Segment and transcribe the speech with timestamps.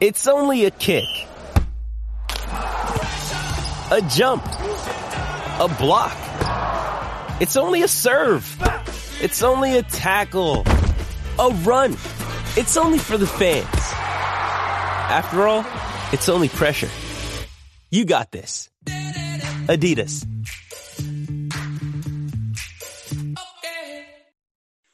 [0.00, 1.04] It's only a kick.
[3.90, 4.42] A jump.
[4.46, 6.16] A block.
[7.38, 8.46] It's only a serve.
[9.20, 10.64] It's only a tackle.
[11.38, 11.92] A run.
[12.56, 13.66] It's only for the fans.
[13.74, 15.66] After all,
[16.14, 16.88] it's only pressure.
[17.90, 18.70] You got this.
[19.66, 20.26] Adidas.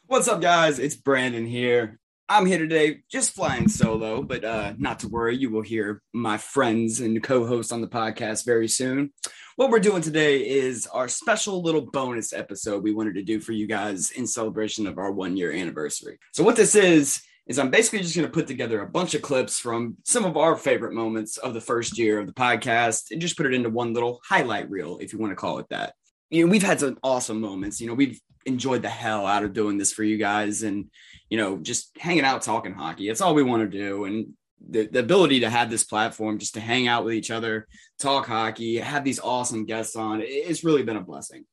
[0.08, 0.80] What's up, guys?
[0.80, 2.00] It's Brandon here.
[2.28, 5.36] I'm here today just flying solo, but uh, not to worry.
[5.36, 9.12] You will hear my friends and co hosts on the podcast very soon.
[9.54, 13.52] What we're doing today is our special little bonus episode we wanted to do for
[13.52, 16.18] you guys in celebration of our one year anniversary.
[16.32, 19.22] So, what this is, is I'm basically just going to put together a bunch of
[19.22, 23.20] clips from some of our favorite moments of the first year of the podcast and
[23.20, 25.94] just put it into one little highlight reel, if you want to call it that.
[26.30, 27.80] You know, we've had some awesome moments.
[27.80, 30.90] You know, we've enjoyed the hell out of doing this for you guys and
[31.30, 33.06] you know just hanging out talking hockey.
[33.06, 34.04] That's all we want to do.
[34.04, 34.32] And
[34.68, 37.68] the, the ability to have this platform just to hang out with each other
[37.98, 41.44] talk hockey have these awesome guests on it's really been a blessing.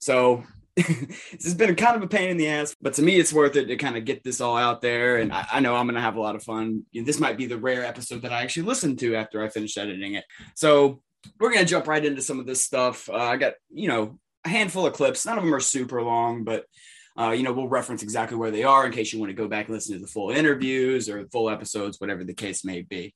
[0.00, 0.44] So
[0.76, 3.56] this has been kind of a pain in the ass but to me it's worth
[3.56, 5.18] it to kind of get this all out there.
[5.18, 6.84] And i, I know i'm going to have a lot of fun.
[6.92, 10.14] This might be the rare episode that i actually listen to after i finish editing
[10.14, 10.24] it.
[10.54, 11.00] So
[11.38, 13.08] we're going to jump right into some of this stuff.
[13.08, 15.26] Uh, i got you know a handful of clips.
[15.26, 16.64] None of them are super long, but
[17.18, 19.48] uh, you know, we'll reference exactly where they are in case you want to go
[19.48, 23.14] back and listen to the full interviews or full episodes, whatever the case may be.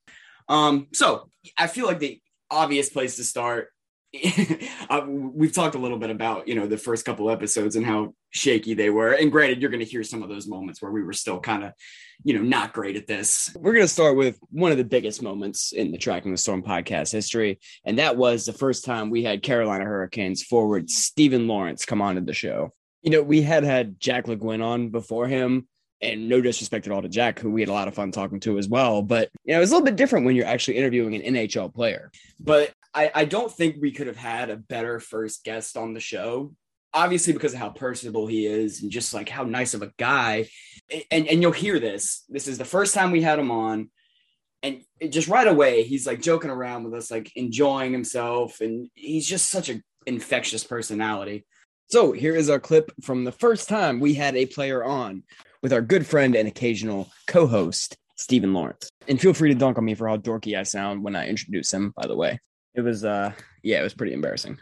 [0.48, 3.68] Um, so I feel like the obvious place to start
[4.90, 8.12] uh, we've talked a little bit about you know the first couple episodes and how
[8.28, 9.12] shaky they were.
[9.12, 11.64] And granted you're going to hear some of those moments where we were still kind
[11.64, 11.72] of
[12.22, 13.50] you know not great at this.
[13.56, 16.62] We're going to start with one of the biggest moments in the tracking the storm
[16.62, 21.86] podcast history and that was the first time we had carolina hurricanes forward Steven Lorentz
[21.86, 25.26] come on to the show you know we had had jack le guin on before
[25.26, 25.66] him
[26.02, 28.40] and no disrespect at all to Jack, who we had a lot of fun talking
[28.40, 29.02] to as well.
[29.02, 32.10] But you know, it's a little bit different when you're actually interviewing an NHL player.
[32.40, 36.00] But I, I don't think we could have had a better first guest on the
[36.00, 36.54] show.
[36.94, 40.48] Obviously, because of how personable he is and just like how nice of a guy.
[41.10, 42.24] And and you'll hear this.
[42.28, 43.90] This is the first time we had him on.
[44.64, 48.60] And just right away, he's like joking around with us, like enjoying himself.
[48.60, 51.46] And he's just such an infectious personality.
[51.92, 55.24] So here is our clip from the first time we had a player on
[55.60, 58.88] with our good friend and occasional co-host, Steven Lorentz.
[59.08, 61.70] And feel free to dunk on me for how dorky I sound when I introduce
[61.70, 62.40] him, by the way.
[62.74, 63.32] It was uh
[63.62, 64.58] yeah, it was pretty embarrassing.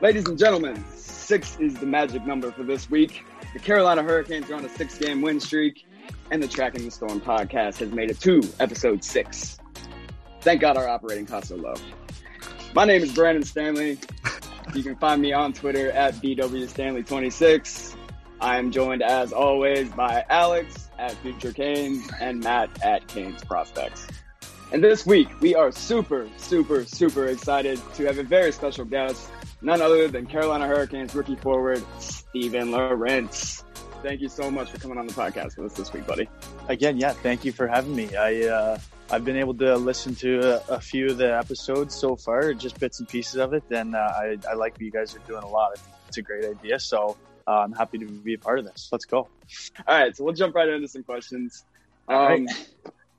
[0.00, 3.24] Ladies and gentlemen, six is the magic number for this week.
[3.52, 5.84] The Carolina Hurricanes are on a six game win streak,
[6.30, 9.58] and the Tracking the Storm podcast has made it to episode six.
[10.42, 11.74] Thank God our operating costs are low.
[12.72, 13.98] My name is Brandon Stanley.
[14.74, 17.96] You can find me on Twitter at BWStanley26.
[18.40, 24.06] I am joined as always by Alex at Future Canes and Matt at Canes Prospects.
[24.72, 29.30] And this week, we are super, super, super excited to have a very special guest,
[29.62, 33.64] none other than Carolina Hurricanes rookie forward, Steven Lorentz.
[34.02, 36.28] Thank you so much for coming on the podcast with us this week, buddy.
[36.68, 38.14] Again, yeah, thank you for having me.
[38.16, 38.78] I, uh,
[39.08, 42.80] I've been able to listen to a, a, few of the episodes so far, just
[42.80, 45.44] bits and pieces of it, and uh, I, I like what you guys are doing
[45.44, 45.78] a lot.
[46.08, 46.80] It's a great idea.
[46.80, 48.88] So uh, I'm happy to be a part of this.
[48.90, 49.18] Let's go.
[49.18, 49.30] All
[49.86, 51.64] right, so we'll jump right into some questions.
[52.08, 52.48] Um,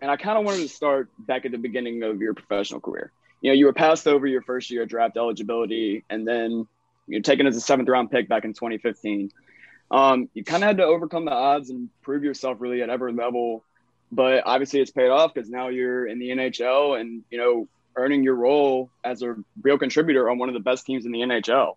[0.02, 3.12] and I kind of wanted to start back at the beginning of your professional career.
[3.40, 6.68] You know, you were passed over your first year of draft eligibility, and then
[7.08, 9.32] you're taken as a seventh round pick back in 2015.
[9.90, 13.14] Um, you kind of had to overcome the odds and prove yourself really at every
[13.14, 13.64] level,
[14.12, 18.24] but obviously it's paid off because now you're in the NHL and you know earning
[18.24, 21.76] your role as a real contributor on one of the best teams in the NHL.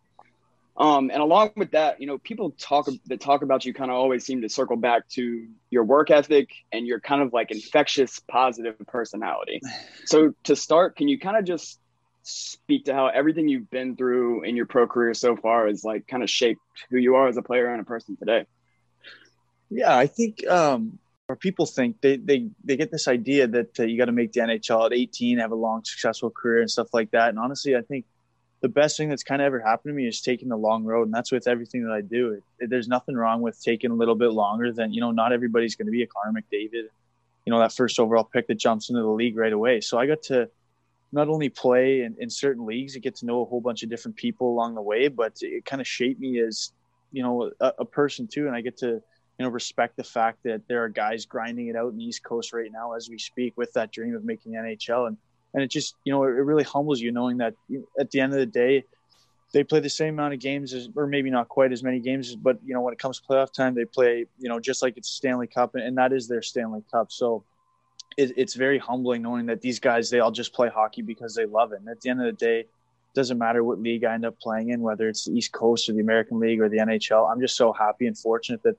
[0.76, 3.96] Um, and along with that, you know, people talk that talk about you kind of
[3.96, 8.20] always seem to circle back to your work ethic and your kind of like infectious
[8.20, 9.60] positive personality.
[10.06, 11.78] So to start, can you kind of just
[12.22, 16.06] speak to how everything you've been through in your pro career so far has like
[16.06, 16.60] kind of shaped
[16.90, 18.46] who you are as a player and a person today?
[19.68, 20.98] Yeah, I think um,
[21.30, 24.32] or people think they they they get this idea that uh, you got to make
[24.32, 27.28] the NHL at 18, have a long successful career and stuff like that.
[27.30, 28.04] And honestly, I think
[28.60, 31.04] the best thing that's kind of ever happened to me is taking the long road
[31.04, 33.94] and that's with everything that i do it, it, there's nothing wrong with taking a
[33.94, 36.88] little bit longer than you know not everybody's going to be a connor mcdavid
[37.44, 39.80] you know, that first overall pick that jumps into the league right away.
[39.80, 40.48] So I got to
[41.12, 43.88] not only play in, in certain leagues, you get to know a whole bunch of
[43.88, 46.72] different people along the way, but it kind of shaped me as,
[47.12, 48.46] you know, a, a person too.
[48.46, 49.02] And I get to,
[49.40, 52.22] you know, respect the fact that there are guys grinding it out in the East
[52.22, 55.08] Coast right now as we speak with that dream of making the NHL.
[55.08, 55.16] And,
[55.54, 57.54] and it just, you know, it really humbles you knowing that
[57.98, 58.84] at the end of the day,
[59.54, 62.36] they play the same amount of games as, or maybe not quite as many games,
[62.36, 64.96] but you know when it comes to playoff time, they play you know just like
[64.96, 67.10] it's Stanley Cup, and that is their Stanley Cup.
[67.10, 67.42] So
[68.16, 71.46] it, it's very humbling knowing that these guys they all just play hockey because they
[71.46, 71.80] love it.
[71.80, 72.66] And at the end of the day,
[73.14, 75.94] doesn't matter what league I end up playing in, whether it's the East Coast or
[75.94, 77.30] the American League or the NHL.
[77.30, 78.76] I'm just so happy and fortunate that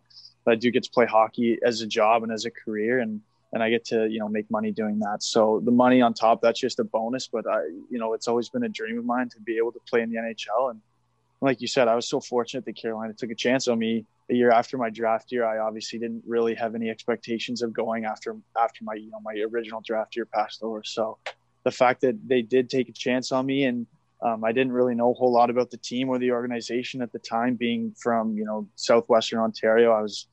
[0.47, 3.21] I do get to play hockey as a job and as a career, and
[3.53, 5.23] and I get to you know make money doing that.
[5.23, 8.49] So the money on top that's just a bonus, but I you know it's always
[8.49, 10.71] been a dream of mine to be able to play in the NHL.
[10.71, 10.81] And
[11.41, 14.35] like you said, I was so fortunate that Carolina took a chance on me a
[14.35, 15.45] year after my draft year.
[15.45, 19.33] I obviously didn't really have any expectations of going after after my you know my
[19.51, 20.83] original draft year passed over.
[20.83, 21.17] So
[21.63, 23.85] the fact that they did take a chance on me and
[24.21, 27.11] um, I didn't really know a whole lot about the team or the organization at
[27.11, 29.91] the time, being from you know southwestern Ontario.
[29.91, 30.27] I was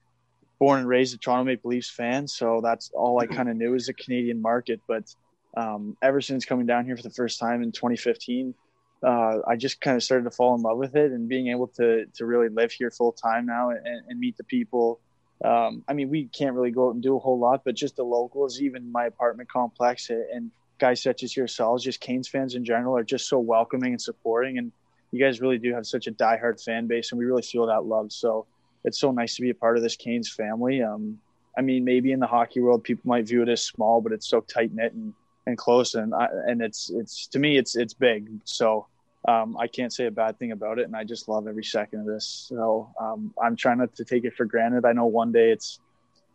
[0.59, 3.75] born and raised a Toronto Maple Leafs fan, so that's all I kind of knew
[3.75, 4.81] as the Canadian market.
[4.87, 5.15] But
[5.57, 8.55] um, ever since coming down here for the first time in 2015,
[9.03, 11.69] uh, I just kind of started to fall in love with it and being able
[11.69, 15.01] to to really live here full time now and, and, meet the people.
[15.43, 17.97] Um, I mean, we can't really go out and do a whole lot, but just
[17.97, 22.65] the locals, even my apartment complex, and guys such as yourselves, just Canes fans in
[22.65, 24.59] general, are just so welcoming and supporting.
[24.59, 24.73] And
[25.13, 27.85] you guys really do have such a diehard fan base, and we really feel that
[27.85, 28.13] love.
[28.13, 28.47] So
[28.85, 30.83] it's so nice to be a part of this Canes family.
[30.83, 31.19] Um,
[31.57, 34.29] I mean, maybe in the hockey world, people might view it as small, but it's
[34.29, 35.13] so tight knit and,
[35.47, 38.29] and close, and I, and it's it's to me, it's it's big.
[38.45, 38.87] So
[39.27, 42.01] um, I can't say a bad thing about it, and I just love every second
[42.01, 42.47] of this.
[42.49, 44.85] So um, I'm trying not to take it for granted.
[44.85, 45.81] I know one day it's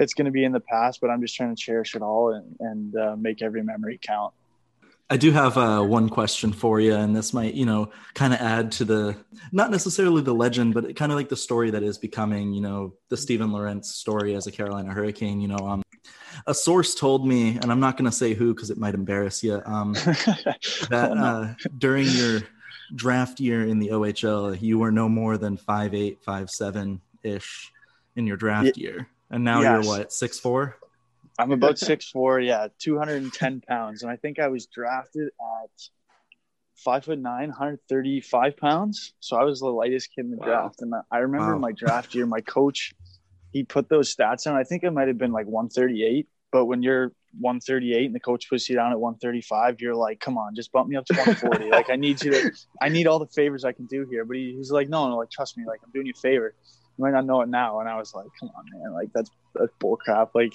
[0.04, 2.34] it's going to be in the past, but I'm just trying to cherish it all
[2.34, 4.34] and, and uh, make every memory count.
[5.10, 8.40] I do have uh, one question for you, and this might, you know, kind of
[8.40, 9.18] add to the
[9.52, 12.94] not necessarily the legend, but kind of like the story that is becoming, you know,
[13.10, 15.42] the Steven Lorentz story as a Carolina Hurricane.
[15.42, 15.84] You know, um,
[16.48, 19.44] a source told me, and I'm not going to say who because it might embarrass
[19.44, 19.94] you, um,
[20.90, 22.42] that uh, during your
[22.96, 27.72] draft year in the OHL, you were no more than five eight, five seven ish
[28.16, 29.84] in your draft year, and now yes.
[29.84, 30.78] you're what six four.
[31.40, 35.70] I'm about six four, yeah, 210 pounds, and I think I was drafted at
[36.76, 39.14] five foot nine, 135 pounds.
[39.20, 40.46] So I was the lightest kid in the wow.
[40.46, 41.60] draft, and I remember wow.
[41.60, 42.94] my draft year, my coach
[43.54, 44.56] he put those stats on.
[44.56, 48.50] I think it might have been like 138, but when you're 138 and the coach
[48.50, 51.70] puts you down at 135, you're like, come on, just bump me up to 140.
[51.70, 52.52] like I need you to,
[52.82, 54.26] I need all the favors I can do here.
[54.26, 56.56] But he, he's like, no, no, like trust me, like I'm doing you a favor.
[56.98, 57.80] You might not know it now.
[57.80, 60.36] And I was like, come on, man, like that's that's bull crap.
[60.36, 60.54] Like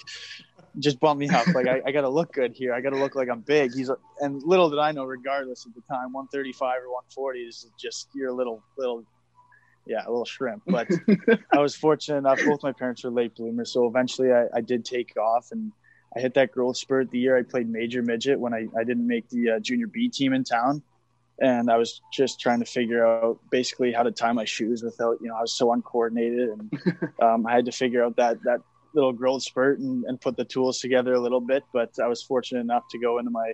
[0.79, 1.47] just bump me up.
[1.49, 2.75] Like I, I got to look good here.
[2.75, 3.75] I got to look like I'm big.
[3.75, 3.91] He's
[4.21, 8.33] and little did I know, regardless of the time, 135 or 140 is just your
[8.33, 9.05] little little,
[9.87, 10.63] yeah, a little shrimp.
[10.67, 10.89] But
[11.53, 12.41] I was fortunate enough.
[12.45, 15.73] Both my parents were late bloomers, so eventually I, I did take off and
[16.17, 19.07] I hit that growth spurt the year I played major midget when I, I didn't
[19.07, 20.83] make the uh, junior B team in town.
[21.41, 25.19] And I was just trying to figure out basically how to tie my shoes without,
[25.21, 26.73] you know, I was so uncoordinated and
[27.23, 28.61] um, I had to figure out that, that
[28.95, 31.63] little growth spurt and, and put the tools together a little bit.
[31.73, 33.53] But I was fortunate enough to go into my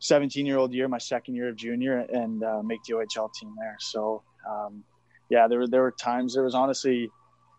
[0.00, 3.54] 17 year old year, my second year of junior, and uh, make the OHL team
[3.58, 3.76] there.
[3.80, 4.84] So, um,
[5.30, 6.34] yeah, there were there were times.
[6.34, 7.10] There was honestly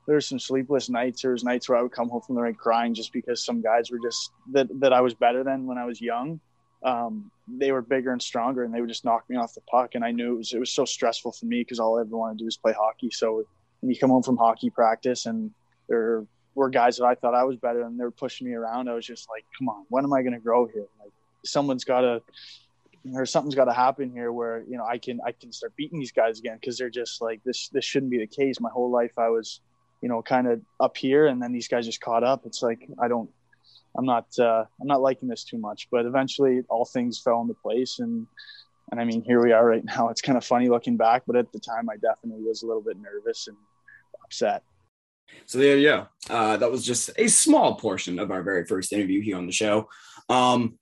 [0.05, 1.21] there were some sleepless nights.
[1.21, 3.61] There was nights where I would come home from the rink crying just because some
[3.61, 6.39] guys were just that that I was better than when I was young.
[6.83, 9.95] Um, they were bigger and stronger, and they would just knock me off the puck.
[9.95, 12.15] And I knew it was it was so stressful for me because all I ever
[12.15, 13.09] wanted to do was play hockey.
[13.11, 13.43] So
[13.81, 15.51] when you come home from hockey practice and
[15.87, 16.25] there
[16.55, 18.89] were guys that I thought I was better than they were pushing me around.
[18.89, 20.85] I was just like, come on, when am I going to grow here?
[21.01, 21.11] Like
[21.45, 22.21] someone's got to,
[23.13, 25.99] or something's got to happen here where, you know, I can, I can start beating
[25.99, 26.59] these guys again.
[26.63, 28.59] Cause they're just like, this, this shouldn't be the case.
[28.59, 29.61] My whole life I was,
[30.01, 32.45] you know, kind of up here and then these guys just caught up.
[32.45, 33.29] It's like, I don't,
[33.97, 37.53] I'm not, uh, I'm not liking this too much, but eventually all things fell into
[37.55, 38.27] place and,
[38.91, 40.09] and I mean, here we are right now.
[40.09, 42.81] It's kind of funny looking back, but at the time I definitely was a little
[42.81, 43.57] bit nervous and
[44.23, 44.63] upset.
[45.45, 46.07] So there you go.
[46.29, 49.51] Uh, that was just a small portion of our very first interview here on the
[49.51, 49.89] show.
[50.27, 50.79] Um,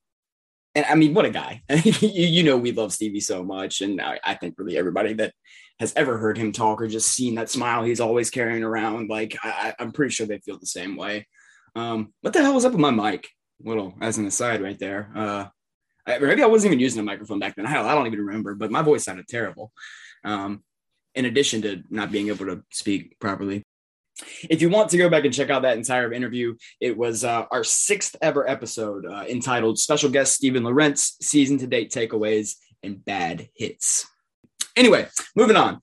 [0.76, 1.64] and I mean, what a guy!
[1.84, 5.34] you, you, know, we love Stevie so much, and I, I, think really everybody that
[5.80, 9.36] has ever heard him talk or just seen that smile he's always carrying around, like
[9.42, 11.28] I, am pretty sure they feel the same way.
[11.78, 13.30] Um, what the hell was up with my mic?
[13.64, 15.12] Little as an aside, right there.
[15.16, 15.46] Uh,
[16.08, 17.66] I, maybe I wasn't even using a microphone back then.
[17.66, 19.72] Hell, I don't even remember, but my voice sounded terrible.
[20.24, 20.64] Um,
[21.14, 23.64] in addition to not being able to speak properly.
[24.50, 27.46] if you want to go back and check out that entire interview, it was uh,
[27.52, 33.04] our sixth ever episode uh, entitled Special Guest Steven Lorentz Season to Date Takeaways and
[33.04, 34.08] Bad Hits.
[34.76, 35.82] Anyway, moving on.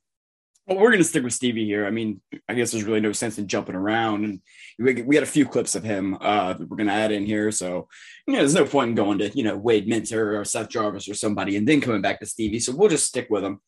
[0.67, 1.87] Well, we're going to stick with Stevie here.
[1.87, 4.25] I mean, I guess there's really no sense in jumping around.
[4.25, 4.41] And
[4.79, 7.51] we, we had a few clips of him uh, we're going to add in here.
[7.51, 7.87] So,
[8.27, 11.09] you know, there's no point in going to, you know, Wade Minter or Seth Jarvis
[11.09, 12.61] or somebody and then coming back to Stevie.
[12.61, 13.61] So we'll just stick with him.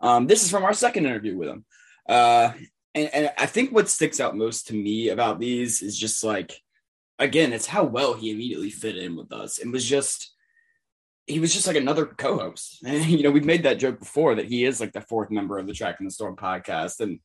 [0.00, 1.64] Um, this is from our second interview with him.
[2.08, 2.52] Uh,
[2.94, 6.62] and, and I think what sticks out most to me about these is just like,
[7.18, 10.32] again, it's how well he immediately fit in with us and was just
[11.26, 12.82] he was just like another co-host.
[12.84, 15.58] And you know, we've made that joke before that he is like the fourth member
[15.58, 17.00] of the Tracking the Storm podcast.
[17.00, 17.20] And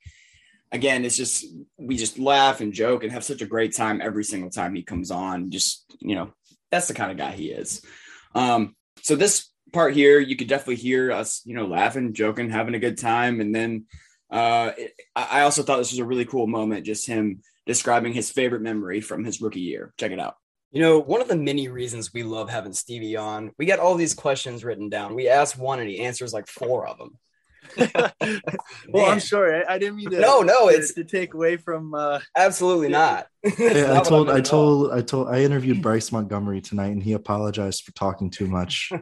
[0.71, 1.45] again, it's just
[1.77, 4.83] we just laugh and joke and have such a great time every single time he
[4.83, 5.51] comes on.
[5.51, 6.33] Just you know,
[6.71, 7.85] that's the kind of guy he is.
[8.33, 12.75] Um, so this part here, you could definitely hear us, you know, laughing, joking, having
[12.75, 13.85] a good time, and then
[14.31, 18.31] uh, it, I also thought this was a really cool moment, just him describing his
[18.31, 19.93] favorite memory from his rookie year.
[19.97, 20.35] Check it out.
[20.71, 23.95] You know, one of the many reasons we love having Stevie on, we got all
[23.95, 25.15] these questions written down.
[25.15, 27.17] We asked one and he answers like four of them.
[28.89, 29.63] well, I'm sorry.
[29.63, 30.19] I, I, didn't mean to.
[30.19, 31.93] No, no, to, it's to take away from.
[31.93, 33.27] Uh, absolutely not.
[33.59, 37.83] yeah, I told, I told, I told, I interviewed Bryce Montgomery tonight, and he apologized
[37.83, 38.91] for talking too much.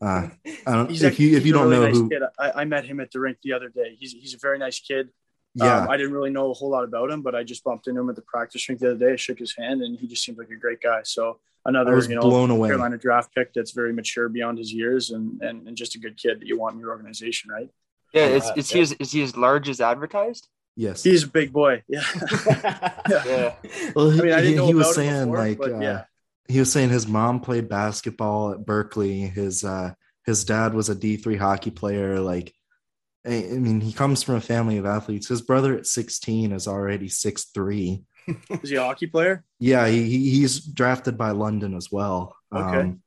[0.00, 0.28] Uh,
[0.66, 0.90] I don't.
[0.90, 2.22] He's if actually, you if you don't really know nice who, kid.
[2.38, 3.96] I, I met him at the rink the other day.
[3.98, 5.08] He's he's a very nice kid.
[5.54, 7.88] Yeah, Um, I didn't really know a whole lot about him, but I just bumped
[7.88, 9.12] into him at the practice rink the other day.
[9.12, 11.00] I shook his hand, and he just seemed like a great guy.
[11.04, 12.68] So another, I was you know, blown away.
[12.68, 16.16] Carolina draft pick that's very mature beyond his years, and and, and just a good
[16.16, 17.70] kid that you want in your organization, right?
[18.12, 20.48] Yeah, is, Yeah, is he as, is he as large as advertised?
[20.78, 21.02] yes.
[21.02, 21.82] He's a big boy.
[21.88, 22.04] Yeah.
[23.08, 23.54] Yeah.
[23.96, 26.04] Well, he, I mean, I he, didn't know he was saying before, like, uh, yeah.
[26.46, 29.20] he was saying his mom played basketball at Berkeley.
[29.20, 29.94] His uh,
[30.26, 32.20] his dad was a D three hockey player.
[32.20, 32.54] Like,
[33.28, 35.28] I, I mean, he comes from a family of athletes.
[35.28, 38.04] His brother at sixteen is already six three.
[38.62, 39.44] Is he a hockey player?
[39.58, 42.36] Yeah, he, he he's drafted by London as well.
[42.54, 42.80] Okay.
[42.80, 43.02] Um,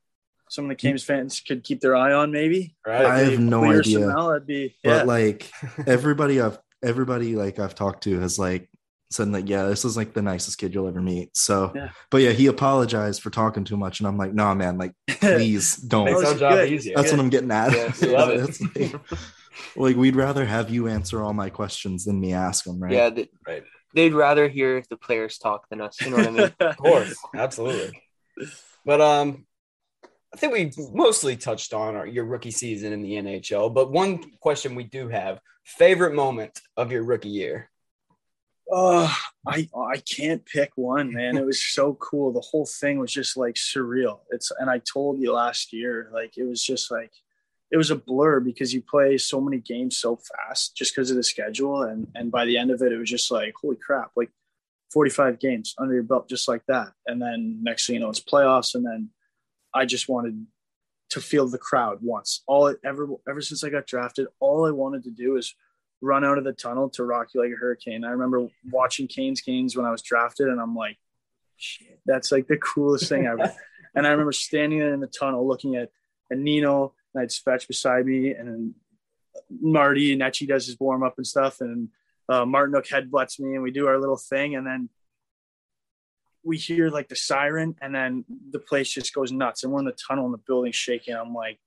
[0.48, 2.74] Some of the Canes fans could keep their eye on, maybe.
[2.86, 3.04] right.
[3.04, 4.00] I have no idea.
[4.00, 5.50] Samel, that'd be but like
[5.86, 8.68] everybody I've everybody like I've talked to has like
[9.12, 11.90] said like yeah this is like the nicest kid you'll ever meet so Yeah.
[12.10, 15.76] but yeah he apologized for talking too much and I'm like no man like please
[15.76, 16.72] don't Makes our job good.
[16.72, 16.94] easier.
[16.96, 18.48] that's what I'm getting at Yeah, love it.
[18.48, 19.00] It's like,
[19.76, 23.10] like, we'd rather have you answer all my questions than me ask them right Yeah,
[23.10, 23.64] they, Right.
[23.94, 26.00] they'd rather hear the players talk than us.
[26.00, 26.54] You know what I mean?
[26.60, 28.00] Of course, absolutely.
[28.84, 29.46] But um,
[30.34, 33.72] I think we mostly touched on our, your rookie season in the NHL.
[33.72, 37.70] But one question we do have: favorite moment of your rookie year?
[38.74, 39.14] Oh,
[39.46, 41.36] I I can't pick one, man.
[41.36, 42.32] It was so cool.
[42.32, 44.20] The whole thing was just like surreal.
[44.30, 47.12] It's and I told you last year, like it was just like
[47.72, 51.16] it was a blur because you play so many games so fast just because of
[51.16, 51.82] the schedule.
[51.82, 54.30] And and by the end of it, it was just like, holy crap, like
[54.92, 56.88] 45 games under your belt just like that.
[57.06, 58.74] And then next thing you know, it's playoffs.
[58.74, 59.08] And then
[59.74, 60.46] I just wanted
[61.10, 62.42] to feel the crowd once.
[62.46, 65.54] All it ever ever since I got drafted, all I wanted to do is
[66.02, 68.04] run out of the tunnel to rock you like a hurricane.
[68.04, 70.98] I remember watching Canes games when I was drafted, and I'm like,
[71.56, 73.50] shit, that's like the coolest thing ever.
[73.94, 75.90] and I remember standing there in the tunnel looking at,
[76.30, 78.74] at Nino, and I had Spetch beside me, and then
[79.60, 81.88] Marty and Etchy does his warm up and stuff, and
[82.28, 84.88] uh, Martinook headbutts me, and we do our little thing, and then
[86.44, 89.84] we hear like the siren, and then the place just goes nuts, and we're in
[89.84, 91.14] the tunnel, and the building's shaking.
[91.14, 91.58] I'm like,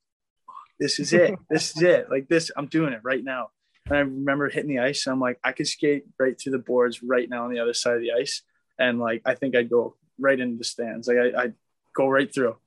[0.79, 3.49] this is it, this is it, like this, I'm doing it right now.
[3.87, 5.05] And I remember hitting the ice.
[5.05, 7.73] And I'm like, I could skate right through the boards right now on the other
[7.73, 8.41] side of the ice.
[8.79, 11.07] And like, I think I'd go right into the stands.
[11.07, 11.53] Like, I, I'd
[11.95, 12.57] go right through.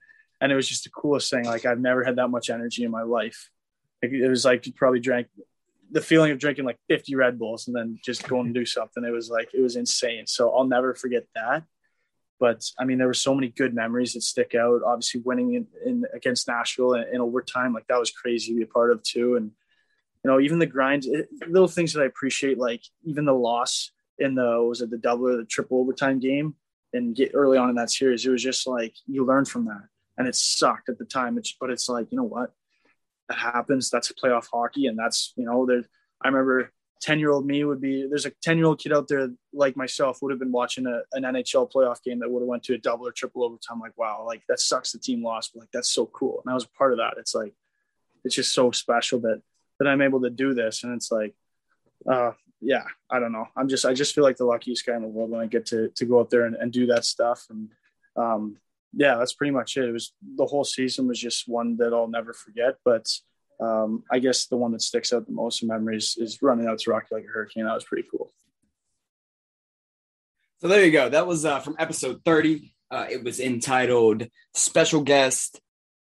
[0.41, 1.45] And it was just the coolest thing.
[1.45, 3.51] Like, I've never had that much energy in my life.
[4.01, 5.27] It was like you probably drank
[5.91, 9.05] the feeling of drinking like 50 Red Bulls and then just going and do something.
[9.05, 10.27] It was like, it was insane.
[10.27, 11.65] So I'll never forget that.
[12.41, 14.83] But I mean, there were so many good memories that stick out.
[14.87, 18.63] Obviously, winning in, in against Nashville in, in overtime, like that was crazy to be
[18.63, 19.37] a part of too.
[19.37, 19.51] And
[20.25, 23.91] you know, even the grinds, it, little things that I appreciate, like even the loss
[24.19, 26.55] in the was it the double or the triple overtime game
[26.93, 28.25] and get early on in that series.
[28.25, 29.89] It was just like you learn from that,
[30.19, 31.39] and it sucked at the time.
[31.39, 32.53] It's, but it's like you know what,
[33.29, 33.91] that happens.
[33.91, 35.85] That's playoff hockey, and that's you know there.
[36.23, 39.09] I remember ten year old me would be there's a ten year old kid out
[39.09, 42.49] there like myself would have been watching a, an NHL playoff game that would have
[42.49, 43.81] went to a double or triple overtime.
[43.81, 44.93] Like wow, like that sucks.
[44.93, 47.15] The team lost, but like that's so cool, and I was a part of that.
[47.17, 47.55] It's like
[48.25, 49.41] it's just so special that
[49.79, 50.85] that I'm able to do this.
[50.85, 51.35] And it's like,
[52.11, 53.47] uh, yeah, I don't know.
[53.57, 55.67] I'm just, I just feel like the luckiest guy in the world when I get
[55.67, 57.47] to, to go out there and, and do that stuff.
[57.51, 57.71] And,
[58.17, 58.57] um,
[58.99, 59.89] yeah, that's pretty much it.
[59.89, 62.75] It was the whole season was just one that I'll never forget.
[62.85, 63.07] But,
[63.61, 66.81] um, I guess the one that sticks out the most in memories is running out
[66.81, 67.65] to Rocky like a hurricane.
[67.65, 68.33] That was pretty cool.
[70.61, 71.09] So there you go.
[71.09, 72.75] That was uh, from episode 30.
[72.91, 75.61] Uh, it was entitled Special Guest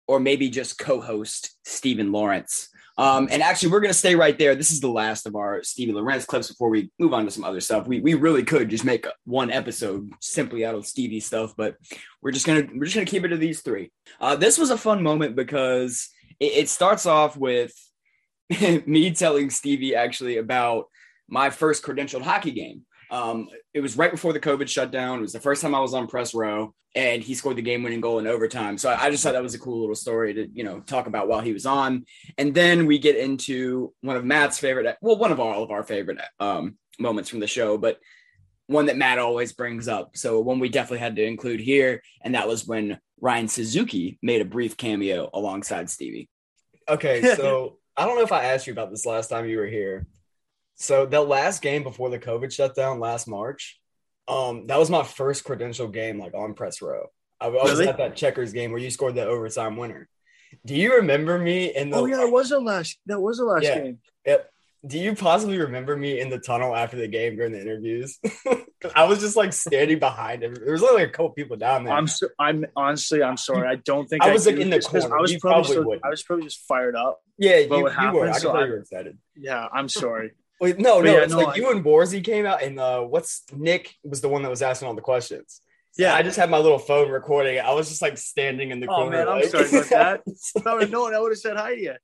[0.07, 2.69] or maybe just co host Steven Lorentz.
[2.97, 4.55] Um, and actually, we're going to stay right there.
[4.55, 7.43] This is the last of our Stevie Lorentz clips before we move on to some
[7.43, 7.87] other stuff.
[7.87, 11.75] We, we really could just make one episode simply out of Stevie stuff, but
[12.21, 13.91] we're just gonna we're just gonna keep it to these three.
[14.19, 17.71] Uh, this was a fun moment because it, it starts off with
[18.85, 20.85] me telling Stevie actually about
[21.29, 22.83] my first credentialed hockey game.
[23.09, 25.19] Um, it was right before the COVID shutdown.
[25.19, 28.01] It was the first time I was on press row, and he scored the game-winning
[28.01, 28.77] goal in overtime.
[28.77, 31.07] So I, I just thought that was a cool little story to you know talk
[31.07, 32.05] about while he was on.
[32.37, 35.83] And then we get into one of Matt's favorite, well, one of all of our
[35.83, 37.99] favorite um, moments from the show, but
[38.67, 40.17] one that Matt always brings up.
[40.17, 44.41] So one we definitely had to include here, and that was when Ryan Suzuki made
[44.41, 46.29] a brief cameo alongside Stevie.
[46.89, 49.67] Okay, so I don't know if I asked you about this last time you were
[49.67, 50.05] here.
[50.77, 53.79] So the last game before the COVID shutdown last March,
[54.27, 57.07] um, that was my first credential game like on press row.
[57.41, 57.87] I, I was Really?
[57.87, 60.07] at that checkers game where you scored the overtime winner.
[60.65, 61.97] Do you remember me in the?
[61.97, 62.97] Oh yeah, it was the last.
[63.07, 63.79] That was the last Yeah.
[63.79, 63.99] game.
[64.25, 64.49] Yep.
[64.85, 68.19] Do you possibly remember me in the tunnel after the game during the interviews?
[68.95, 70.53] I was just like standing behind him.
[70.53, 71.93] There was only like a couple people down there.
[71.93, 72.07] I'm.
[72.07, 73.21] So, I'm honestly.
[73.23, 73.67] I'm sorry.
[73.67, 75.17] I don't think I was, like, in the corner.
[75.17, 75.75] I was You probably.
[75.75, 77.19] probably so- I was probably just fired up.
[77.37, 78.29] yeah, you, what you were.
[78.29, 79.17] I so I- you were excited.
[79.35, 80.31] Yeah, I'm sorry.
[80.59, 82.79] Wait, no, But no, yeah, it's no, like I- you and Borzy came out, and
[82.79, 85.61] uh, what's Nick was the one that was asking all the questions.
[85.99, 86.13] Yeah.
[86.13, 87.59] I just had my little phone recording.
[87.59, 89.17] I was just like standing in the Oh corner.
[89.17, 90.21] man, I'm like- sorry about that.
[90.27, 91.95] If I would have known, I would have said hi to you.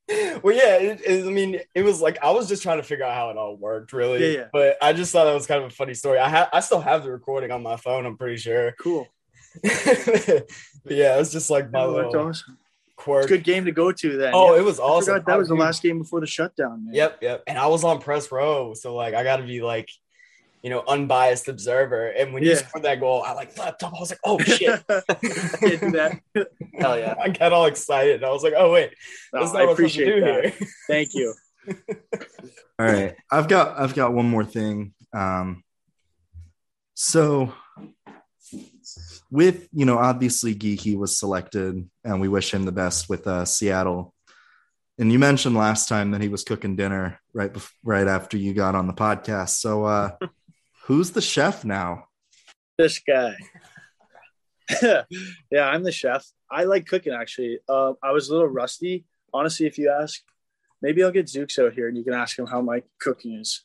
[0.43, 3.05] well, yeah, it, it- I mean, it was like I was just trying to figure
[3.05, 4.21] out how it all worked, really.
[4.33, 4.47] Yeah, yeah.
[4.51, 6.17] But I just thought that was kind of a funny story.
[6.17, 8.07] I have, I still have the recording on my phone.
[8.07, 8.73] I'm pretty sure.
[8.79, 9.07] Cool.
[9.63, 12.57] yeah, it was just like my Oh, that's little awesome.
[13.03, 13.27] Quirk.
[13.27, 14.31] Good game to go to then.
[14.33, 14.61] Oh, Yeah.
[14.61, 15.13] it was awesome.
[15.15, 16.85] forgot that was the last game before the shutdown.
[16.85, 16.95] Man.
[16.95, 17.43] Yep, yep.
[17.47, 19.89] And I was on press row, so like I got to be like,
[20.61, 22.07] you know, unbiased observer.
[22.07, 22.55] And when you Yeah.
[22.55, 23.93] scored that goal, I like leapt up.
[23.95, 24.81] I was like, oh shit!
[24.87, 26.19] Can't do that.
[26.79, 27.15] Hell yeah.
[27.21, 28.15] I got all excited.
[28.17, 28.91] And I was like, oh wait,
[29.33, 30.53] No, that's I not what I'm supposed to appreciate do that.
[30.53, 30.67] here.
[30.87, 31.33] Thank you.
[32.79, 34.93] All right, I've got I've got one more thing.
[35.13, 35.63] Um,
[36.95, 37.53] so
[39.33, 43.45] with you know obviously Geekie was selected, and we wish him the best with uh,
[43.45, 44.13] Seattle.
[44.99, 48.53] And you mentioned last time that he was cooking dinner right bef- right after you
[48.53, 49.57] got on the podcast.
[49.57, 50.11] So uh,
[50.85, 52.05] who's the chef now?
[52.77, 53.35] This guy.
[55.51, 56.23] yeah, I'm the chef.
[56.51, 57.57] I like cooking actually.
[57.67, 59.65] Uh, I was a little rusty, honestly.
[59.65, 60.21] If you ask,
[60.79, 63.63] maybe I'll get Zooks out here and you can ask him how my cooking is.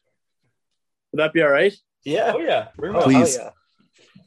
[1.12, 1.74] Would that be all right?
[2.06, 2.32] Yeah.
[2.34, 2.68] Oh yeah.
[2.78, 3.36] Very Oh, Please.
[3.36, 3.50] yeah.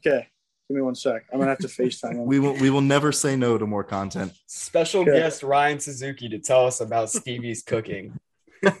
[0.06, 0.28] Okay.
[0.72, 1.26] Give me one sec.
[1.30, 2.24] I'm gonna have to FaceTime him.
[2.24, 4.32] We will we will never say no to more content.
[4.46, 5.12] Special Okay.
[5.12, 8.18] guest Ryan Suzuki to tell us about Stevie's cooking.
[8.64, 8.72] I'm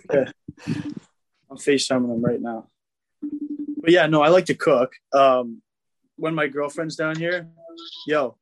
[1.50, 2.68] FaceTiming him right now.
[3.76, 4.94] But yeah, no, I like to cook.
[5.12, 5.60] Um,
[6.16, 7.50] when my girlfriend's down here,
[8.06, 8.38] yo,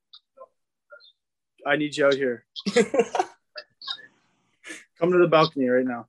[1.67, 2.45] I need you out here.
[5.01, 6.07] Come to the balcony right now.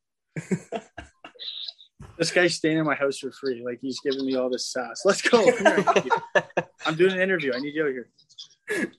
[2.20, 3.64] this guy's staying in my house for free.
[3.66, 5.02] Like he's giving me all this sass.
[5.06, 5.44] Let's go.
[6.84, 7.10] Come here.
[7.10, 7.14] I need you.
[7.14, 7.54] I'm doing an interview.
[7.54, 8.92] I need you out here.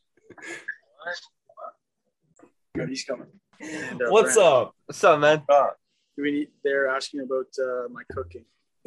[2.75, 3.27] Good, he's coming.
[3.61, 4.75] And, uh, What's Brandon, up?
[4.87, 5.43] What's up, man?
[5.49, 6.49] Do we need?
[6.65, 8.45] They're asking about uh, my cooking.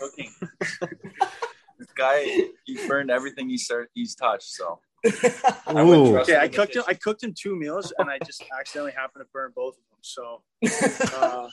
[0.00, 0.32] cooking.
[1.78, 2.24] this guy,
[2.64, 4.54] he burned everything he started, he's touched.
[4.54, 4.80] So
[5.66, 6.18] I Ooh.
[6.18, 6.84] Okay, I cooked him.
[6.88, 9.98] I cooked him two meals, and I just accidentally happened to burn both of them.
[10.02, 10.42] So,
[11.18, 11.48] uh,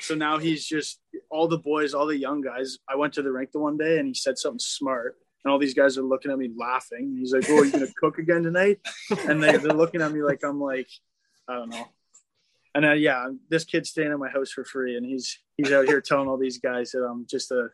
[0.00, 2.78] so now he's just all the boys, all the young guys.
[2.88, 5.58] I went to the rink the one day, and he said something smart, and all
[5.58, 7.16] these guys are looking at me laughing.
[7.18, 8.78] He's like, "Oh, you gonna cook again tonight?"
[9.28, 10.88] And they, they're looking at me like I'm like,
[11.48, 11.86] I don't know.
[12.74, 15.86] And uh, yeah, this kid's staying at my house for free, and he's he's out
[15.86, 17.68] here telling all these guys that I'm just a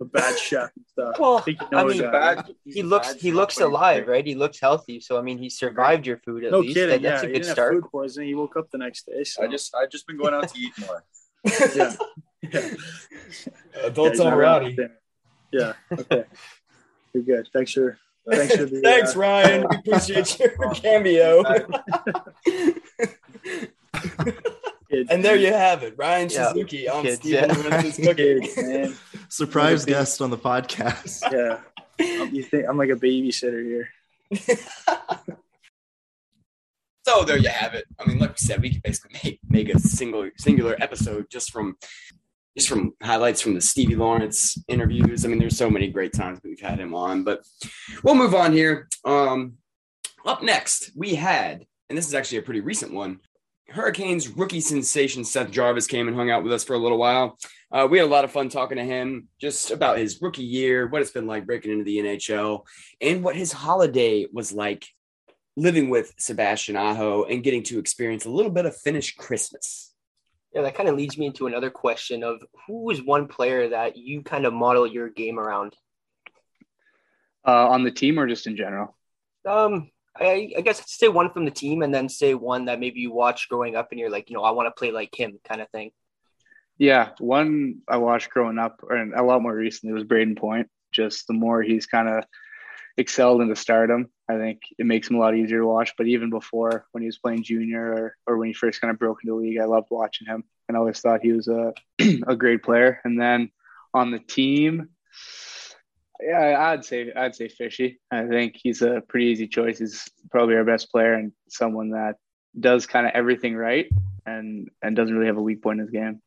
[0.00, 1.16] a bad chef and stuff.
[1.18, 2.00] Well, he I mean.
[2.02, 4.14] Bad- he he's looks bad he looks alive, great.
[4.14, 4.26] right?
[4.26, 5.00] He looks healthy.
[5.00, 6.74] So I mean, he survived your food at No least.
[6.74, 7.02] kidding.
[7.02, 7.72] That- that's yeah, a he good start.
[7.74, 8.28] food poisoning.
[8.28, 9.24] He woke up the next day.
[9.24, 9.42] So.
[9.44, 11.04] I just, I've just been going out to eat more.
[11.76, 11.96] yeah.
[12.52, 12.70] yeah.
[13.84, 14.76] Adults Yeah, on rowdy.
[15.52, 15.72] Yeah.
[15.92, 16.24] Okay.
[17.16, 17.48] You're good.
[17.50, 17.98] Thanks for
[18.30, 19.66] thanks for the Thanks, uh, Ryan.
[19.70, 21.42] We appreciate your cameo.
[24.90, 25.08] kids.
[25.10, 26.48] and there you have it, Ryan Yeah.
[26.52, 27.82] Suzuki on Kids, Stephen yeah.
[27.82, 28.48] Cooking.
[28.68, 28.94] man.
[29.30, 31.22] Surprise guest on the podcast.
[31.32, 31.60] Yeah.
[32.26, 33.88] You think I'm like a babysitter here?
[37.06, 37.86] So there you have it.
[37.98, 41.50] I mean, like we said, we could basically make, make a single singular episode just
[41.52, 41.78] from
[42.56, 45.24] just from highlights from the Stevie Lorentz interviews.
[45.24, 47.46] I mean, there's so many great times we've had him on, but
[48.02, 48.88] we'll move on here.
[49.04, 49.54] Um,
[50.24, 53.20] up next, we had, and this is actually a pretty recent one,
[53.68, 57.36] Hurricanes rookie sensation Seth Jarvis came and hung out with us for a little while.
[57.70, 60.86] Uh, we had a lot of fun talking to him just about his rookie year,
[60.86, 62.64] what it's been like breaking into the NHL,
[63.00, 64.86] and what his holiday was like
[65.56, 69.92] living with Sebastian Aho and getting to experience a little bit of Finnish Christmas.
[70.56, 73.98] Yeah, that kind of leads me into another question of who is one player that
[73.98, 75.76] you kind of model your game around?
[77.46, 78.96] Uh, on the team or just in general?
[79.46, 83.00] Um, I, I guess say one from the team and then say one that maybe
[83.00, 85.38] you watched growing up and you're like, you know, I want to play like him
[85.46, 85.90] kind of thing.
[86.78, 90.68] Yeah, one I watched growing up, and a lot more recently was Brayden Point.
[90.90, 92.24] Just the more he's kind of
[92.96, 95.92] excelled into stardom, I think it makes him a lot easier to watch.
[95.96, 98.98] But even before, when he was playing junior or, or when he first kind of
[98.98, 101.72] broke into the league, I loved watching him, and always thought he was a
[102.26, 103.00] a great player.
[103.04, 103.50] And then
[103.94, 104.90] on the team,
[106.20, 108.00] yeah, I'd say I'd say Fishy.
[108.10, 109.78] I think he's a pretty easy choice.
[109.78, 112.16] He's probably our best player and someone that
[112.58, 113.86] does kind of everything right
[114.24, 116.22] and and doesn't really have a weak point in his game.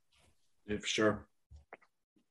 [0.68, 1.29] Yeah, for sure.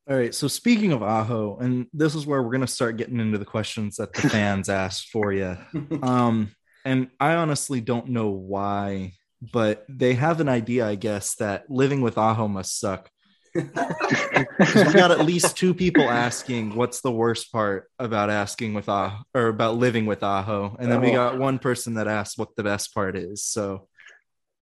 [0.09, 0.35] All right.
[0.35, 3.97] So speaking of Aho, and this is where we're gonna start getting into the questions
[3.97, 5.57] that the fans asked for you.
[6.03, 6.53] Um,
[6.85, 9.13] and I honestly don't know why,
[9.53, 13.11] but they have an idea, I guess, that living with Aho must suck.
[13.55, 19.23] we got at least two people asking what's the worst part about asking with Aho
[19.35, 22.63] or about living with Aho, and then we got one person that asked what the
[22.63, 23.45] best part is.
[23.45, 23.89] So,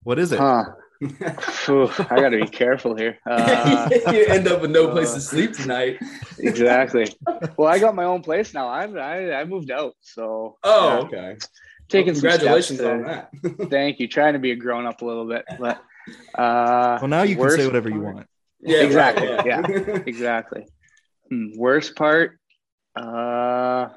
[0.03, 0.38] what is it?
[0.38, 0.64] Huh.
[1.02, 3.18] Ooh, I got to be careful here.
[3.28, 5.98] Uh, you end up with no place uh, to sleep tonight.
[6.38, 7.06] exactly.
[7.56, 8.68] Well, I got my own place now.
[8.68, 11.37] I I, I moved out, so Oh, yeah, okay.
[11.88, 13.70] taking Well, some congratulations steps on that.
[13.70, 14.09] Thank you.
[14.09, 15.78] Trying to be a grown up a little bit, but
[16.35, 18.26] uh, Well, now you can say whatever you want.
[18.61, 19.28] Yeah, exactly.
[19.28, 19.62] right, yeah.
[20.06, 20.66] exactly.
[21.30, 22.38] Hmm, worst part?
[22.94, 23.88] Uh,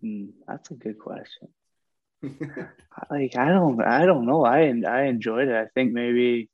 [0.00, 1.48] hmm, that's a good question.
[3.10, 4.44] Like I don't, I don't know.
[4.44, 5.54] I I enjoyed it.
[5.54, 6.50] I think maybe.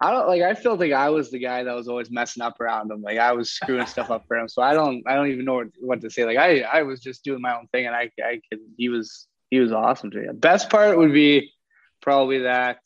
[0.00, 0.42] I don't like.
[0.42, 3.02] I felt like I was the guy that was always messing up around him.
[3.02, 4.48] Like I was screwing stuff up for him.
[4.48, 5.02] So I don't.
[5.06, 6.24] I don't even know what, to say.
[6.24, 8.60] Like I, I was just doing my own thing, and I, I could.
[8.76, 10.26] He was, he was awesome to me.
[10.26, 11.52] The best part would be
[12.00, 12.78] probably that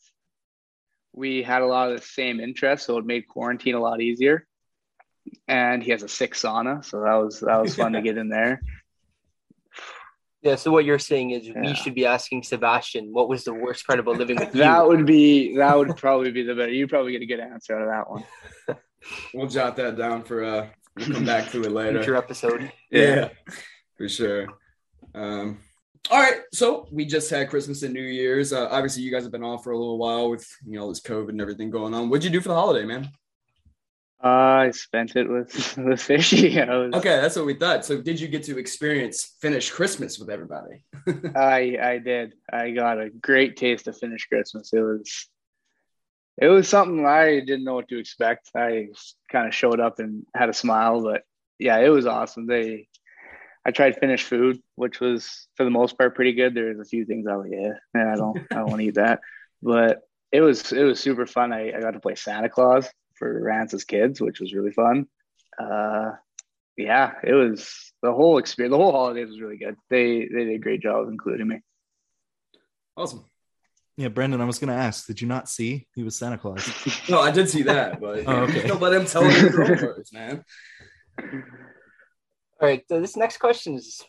[1.13, 4.45] we had a lot of the same interests, so it made quarantine a lot easier.
[5.47, 8.29] And he has a sick sauna, so that was that was fun to get in
[8.29, 8.61] there.
[10.41, 10.55] Yeah.
[10.55, 11.61] So what you're saying is Yeah.
[11.61, 14.59] we should be asking Sebastian what was the worst part about living with you.
[14.61, 16.71] That would be that would probably be the better.
[16.71, 18.23] You probably get a good answer out of that one.
[19.33, 21.99] We'll jot that down for uh we'll come back to it later.
[21.99, 22.71] future episode.
[22.91, 23.29] Yeah,
[23.95, 24.47] for sure.
[25.13, 25.59] Um,
[26.09, 28.51] all right, so we just had Christmas and New Year's.
[28.51, 30.99] Uh, obviously, you guys have been off for a little while with you know this
[30.99, 32.09] COVID and everything going on.
[32.09, 33.07] What'd you do for the holiday, man?
[34.23, 36.57] Uh, I spent it with with fishy.
[36.59, 37.85] Was, Okay, that's what we thought.
[37.85, 40.83] So, did you get to experience Finnish Christmas with everybody?
[41.35, 42.33] I I did.
[42.51, 44.73] I got a great taste of Finnish Christmas.
[44.73, 45.29] It was
[46.39, 48.49] it was something I didn't know what to expect.
[48.55, 48.87] I
[49.31, 51.23] kind of showed up and had a smile, but
[51.59, 52.47] yeah, it was awesome.
[52.47, 52.87] They
[53.63, 56.55] I tried Finnish food, which was for the most part pretty good.
[56.55, 58.87] There's a few things I was like, yeah, man, I don't I don't want to
[58.87, 59.19] eat that.
[59.61, 60.01] But
[60.31, 61.53] it was it was super fun.
[61.53, 65.07] I, I got to play Santa Claus for Raanta's kids, which was really fun.
[65.59, 66.11] Uh
[66.77, 68.73] yeah, it was the whole experience.
[68.73, 69.75] The whole holidays was really good.
[69.89, 71.61] They they did a great job of including me.
[72.95, 73.25] Awesome.
[73.97, 76.69] Yeah, Brandon, I was going to ask, did you not see he was Santa Claus?
[77.09, 78.67] No, I did see that, but Oh, okay.
[78.67, 79.57] don't let him tell you the
[79.97, 80.45] words, man.
[81.19, 81.33] All
[82.61, 82.83] right.
[82.87, 84.03] So this next question is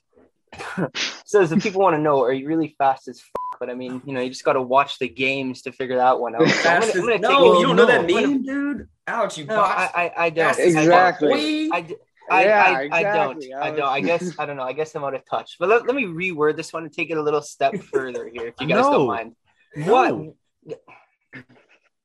[1.25, 3.48] says if people want to know, are you really fast as fuck?
[3.61, 6.19] But I mean, you know, you just got to watch the games to figure that
[6.21, 6.47] one out.
[6.49, 8.89] So I'm gonna- I'm gonna take- no, you don't know that I'm gonna- meme, dude.
[9.07, 9.95] Alex, you No, botched.
[9.97, 10.47] I, I, I don't.
[10.47, 10.85] Fast as I don't.
[10.85, 11.71] Exactly.
[11.73, 11.97] I, d-
[12.31, 13.45] I, Yeah, I, I don't.
[13.55, 13.89] I I don't.
[13.89, 14.63] I guess I don't know.
[14.63, 15.57] I guess I'm out of touch.
[15.59, 18.49] But let, let me reword this one and take it a little step further here,
[18.49, 18.93] if you guys No.
[18.93, 19.35] don't mind.
[19.77, 19.93] No.
[19.93, 20.35] What?
[20.65, 20.77] You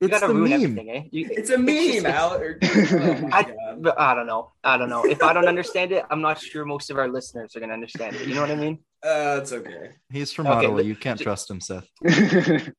[0.10, 0.64] It's gotta the ruin meme.
[0.64, 1.04] everything, eh?
[1.12, 2.60] You, it's a meme, Alex.
[2.94, 3.56] Oh I-
[4.12, 4.52] I don't know.
[4.64, 5.06] I don't know.
[5.06, 8.16] If I don't understand it, I'm not sure most of our listeners are gonna understand
[8.16, 8.28] it.
[8.28, 8.80] You know what I mean?
[9.04, 9.90] Uh, it's okay.
[10.12, 10.76] He's from Okay, Ottawa.
[10.78, 11.88] let- You can't trust him, Seth.
[12.08, 12.72] okay,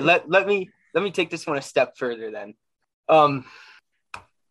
[0.00, 2.54] let let me let me take this one a step further then.
[3.08, 3.44] Um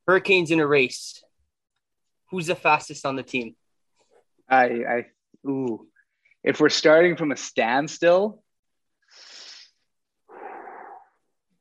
[0.07, 1.23] Hurricanes in a race.
[2.29, 3.55] Who's the fastest on the team?
[4.49, 5.05] I I
[5.47, 5.87] ooh.
[6.43, 8.43] If we're starting from a standstill,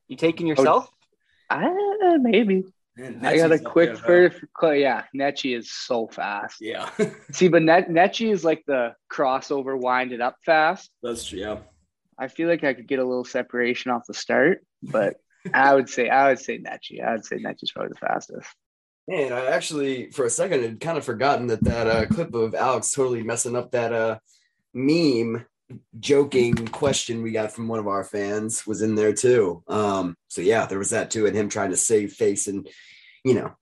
[0.08, 0.90] You taking yourself?
[1.48, 1.70] I,
[2.20, 2.64] maybe.
[2.96, 4.36] Man, I got a quick first.
[4.62, 6.56] Yeah, Netchi is so fast.
[6.60, 6.90] Yeah,
[7.32, 10.90] See, but Net, Netchi is like the crossover, wind it up fast.
[11.02, 11.38] that's true.
[11.38, 11.58] Yeah.
[12.18, 15.16] I feel like I could get a little separation off the start, but
[15.52, 17.02] I would say I would say Netchi.
[17.02, 18.48] I would say Netchi's probably the fastest.
[19.08, 22.54] Man, I actually, for a second, had kind of forgotten that that uh, clip of
[22.54, 24.18] Alex totally messing up that uh,
[24.74, 25.44] meme
[25.98, 29.62] joking question we got from one of our fans was in there too.
[29.68, 32.68] Um, so yeah, there was that too, and him trying to save face and
[33.24, 33.52] you know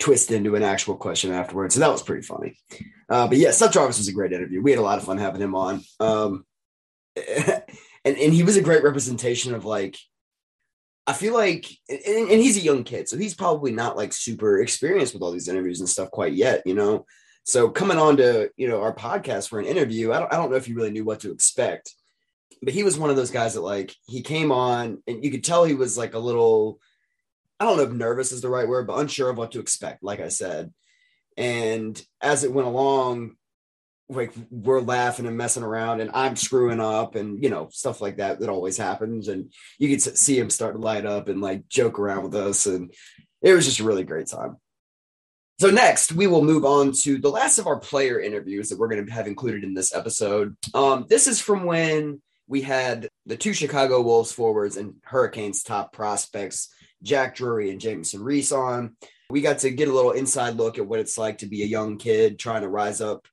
[0.00, 1.74] twist into an actual question afterwards.
[1.74, 2.56] So that was pretty funny.
[3.08, 4.62] Uh, but yeah, Seth Jarvis was a great interview.
[4.62, 5.82] We had a lot of fun having him on.
[6.00, 6.44] Um,
[7.16, 7.62] and
[8.04, 9.96] and he was a great representation of like
[11.06, 14.62] I feel like, and, and, he's a young kid, so he's probably not like super
[14.62, 17.04] experienced with all these interviews and stuff quite yet, you know.
[17.44, 20.50] So coming on to you know our podcast for an interview, I don't I don't
[20.50, 21.94] know if you really knew what to expect,
[22.62, 25.44] but he was one of those guys that like he came on and you could
[25.44, 26.80] tell he was like a little,
[27.60, 30.02] I don't know if nervous is the right word, but unsure of what to expect.
[30.02, 30.72] Like I said,
[31.36, 33.36] and as it went along,
[34.08, 38.18] like we're laughing and messing around and I'm screwing up and you know stuff like
[38.18, 41.68] that that always happens and you could see him start to light up and like
[41.68, 42.92] joke around with us and
[43.42, 44.56] it was just a really great time.
[45.60, 48.88] So next we will move on to the last of our player interviews that we're
[48.88, 50.56] going to have included in this episode.
[50.74, 55.92] Um, this is from when we had the two Chicago Wolves forwards and Hurricanes top
[55.92, 58.96] prospects Jack Drury and Jamieson Rees on.
[59.30, 61.66] We got to get a little inside look at what it's like to be a
[61.66, 63.26] young kid trying to rise up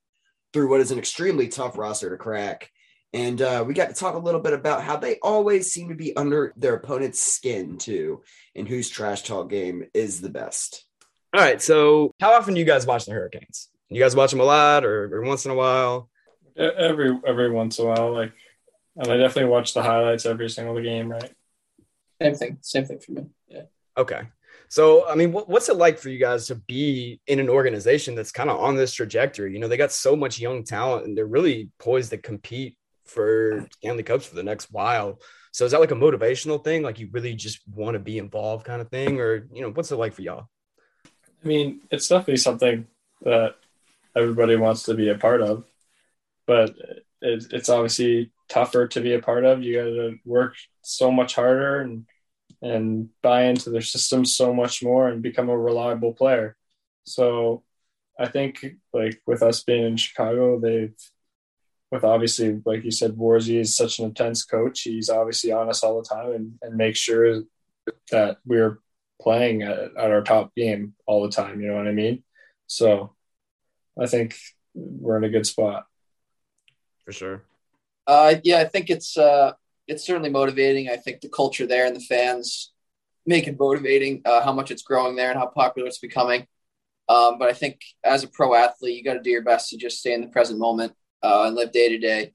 [0.52, 2.70] through what is an extremely tough roster to crack.
[3.12, 5.94] And uh, we got to talk a little bit about how they always seem to
[5.94, 8.22] be under their opponent's skin, too,
[8.54, 10.86] and whose trash talk game is the best.
[11.34, 11.62] All right.
[11.62, 13.68] So, how often do you guys watch the Hurricanes?
[13.88, 16.10] You guys watch them a lot or, or once in a while?
[16.56, 18.32] Every every once in a while, like,
[18.96, 21.32] and I definitely watch the highlights every single game, right?
[22.20, 22.58] Same thing.
[22.60, 23.26] Same thing for me.
[23.48, 23.62] Yeah.
[23.96, 24.22] Okay.
[24.68, 28.32] So, I mean, what's it like for you guys to be in an organization that's
[28.32, 29.52] kind of on this trajectory?
[29.52, 33.66] You know, they got so much young talent and they're really poised to compete for
[33.72, 35.20] Stanley Cups for the next while.
[35.52, 36.82] So, is that like a motivational thing?
[36.82, 39.20] Like, you really just want to be involved, kind of thing?
[39.20, 40.48] Or, you know, what's it like for y'all?
[41.42, 42.86] I mean, it's definitely something
[43.22, 43.56] that
[44.16, 45.64] everybody wants to be a part of,
[46.46, 46.74] but
[47.20, 49.62] it's obviously tougher to be a part of.
[49.62, 52.06] You got to work so much harder and
[52.60, 56.56] and buy into their system so much more and become a reliable player.
[57.04, 57.64] So
[58.18, 60.94] I think like with us being in Chicago, they've
[61.90, 64.82] with obviously like you said, Warzy is such an intense coach.
[64.82, 67.42] He's obviously on us all the time and, and make sure
[68.10, 68.78] that we're
[69.22, 71.60] playing at, at our top game all the time.
[71.60, 72.22] You know what I mean?
[72.66, 73.14] So
[74.00, 74.34] I think
[74.74, 75.86] we're in a good spot.
[77.04, 77.42] For sure.
[78.06, 79.52] Uh, yeah, I think it's uh,
[79.86, 80.88] it's certainly motivating.
[80.88, 82.72] I think the culture there and the fans
[83.26, 84.22] make it motivating.
[84.24, 86.46] Uh, how much it's growing there and how popular it's becoming.
[87.08, 89.76] Um, but I think as a pro athlete, you got to do your best to
[89.76, 92.32] just stay in the present moment uh, and live day to day.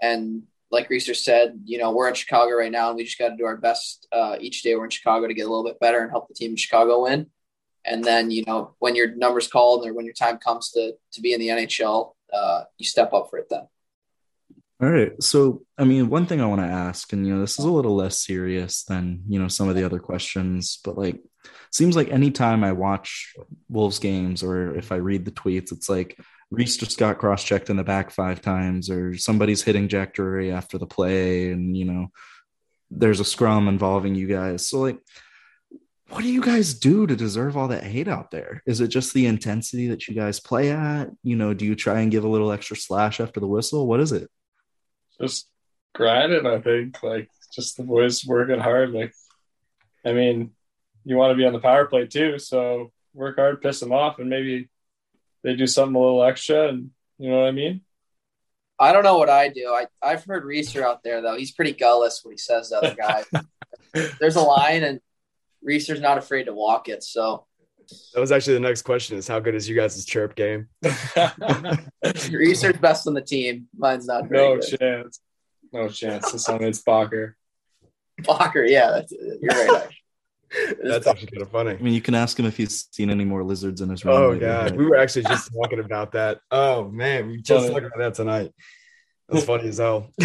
[0.00, 3.30] And like Reeser said, you know, we're in Chicago right now, and we just got
[3.30, 4.74] to do our best uh, each day.
[4.74, 7.04] We're in Chicago to get a little bit better and help the team in Chicago
[7.04, 7.28] win.
[7.86, 11.20] And then, you know, when your number's called or when your time comes to to
[11.20, 13.66] be in the NHL, uh, you step up for it then.
[14.82, 15.22] All right.
[15.22, 17.70] So, I mean, one thing I want to ask, and you know, this is a
[17.70, 21.20] little less serious than you know some of the other questions, but like,
[21.70, 23.34] seems like anytime I watch
[23.68, 26.18] Wolves games or if I read the tweets, it's like
[26.54, 30.52] Rees just got cross checked in the back five times, or somebody's hitting Jack Drury
[30.52, 32.08] after the play, and you know,
[32.90, 34.68] there's a scrum involving you guys.
[34.68, 34.98] So, like,
[36.10, 38.62] what do you guys do to deserve all that hate out there?
[38.66, 41.10] Is it just the intensity that you guys play at?
[41.22, 43.86] You know, do you try and give a little extra slash after the whistle?
[43.86, 44.30] What is it?
[45.20, 45.48] just
[45.94, 46.46] grinding.
[46.46, 48.92] I think like just the boys working hard.
[48.92, 49.12] Like,
[50.04, 50.50] I mean,
[51.04, 54.18] you want to be on the power play too, so work hard, piss them off,
[54.18, 54.68] and maybe
[55.44, 56.68] they do something a little extra.
[56.68, 57.82] And you know what I mean?
[58.80, 59.68] I don't know what I do.
[59.68, 61.36] I I've heard Reeser out there though.
[61.36, 63.26] He's pretty gutless when he says to other guys.
[64.18, 65.00] There's a line, and
[65.62, 67.04] Reeser's not afraid to walk it.
[67.04, 67.46] So
[68.14, 70.68] that was actually the next question: is how good is you guys' chirp game?
[72.32, 73.68] Research best on the team.
[73.76, 74.28] Mine's not.
[74.28, 74.78] No good.
[74.78, 75.20] chance.
[75.72, 76.32] No chance.
[76.32, 77.34] This one is Bacher.
[78.22, 79.88] Bacher, yeah, that's, you're right.
[80.82, 81.72] That's actually kind of funny.
[81.72, 84.14] I mean, you can ask him if he's seen any more lizards in his room.
[84.14, 86.40] Oh god, we were actually just talking about that.
[86.50, 88.52] Oh man, we just talked about that tonight.
[89.28, 90.10] That's funny as hell.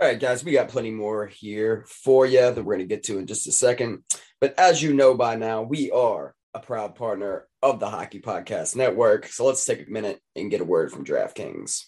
[0.00, 3.04] All right, guys, we got plenty more here for you that we're going to get
[3.04, 4.02] to in just a second.
[4.40, 8.74] But as you know by now, we are a proud partner of the Hockey Podcast
[8.74, 9.26] Network.
[9.26, 11.84] So let's take a minute and get a word from DraftKings.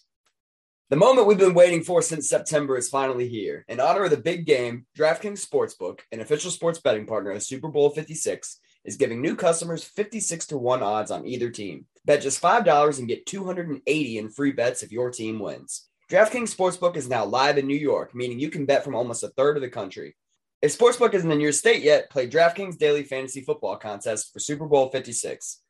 [0.93, 3.65] The moment we've been waiting for since September is finally here.
[3.67, 7.69] In honor of the big game, DraftKings Sportsbook, an official sports betting partner of Super
[7.69, 11.87] Bowl 56, is giving new customers 56 to 1 odds on either team.
[12.05, 15.89] Bet just $5 and get 280 in free bets if your team wins.
[16.11, 19.29] DraftKings Sportsbook is now live in New York, meaning you can bet from almost a
[19.29, 20.15] third of the country.
[20.61, 24.67] If Sportsbook isn't in your state yet, play DraftKings Daily Fantasy Football Contest for Super
[24.67, 25.63] Bowl 56.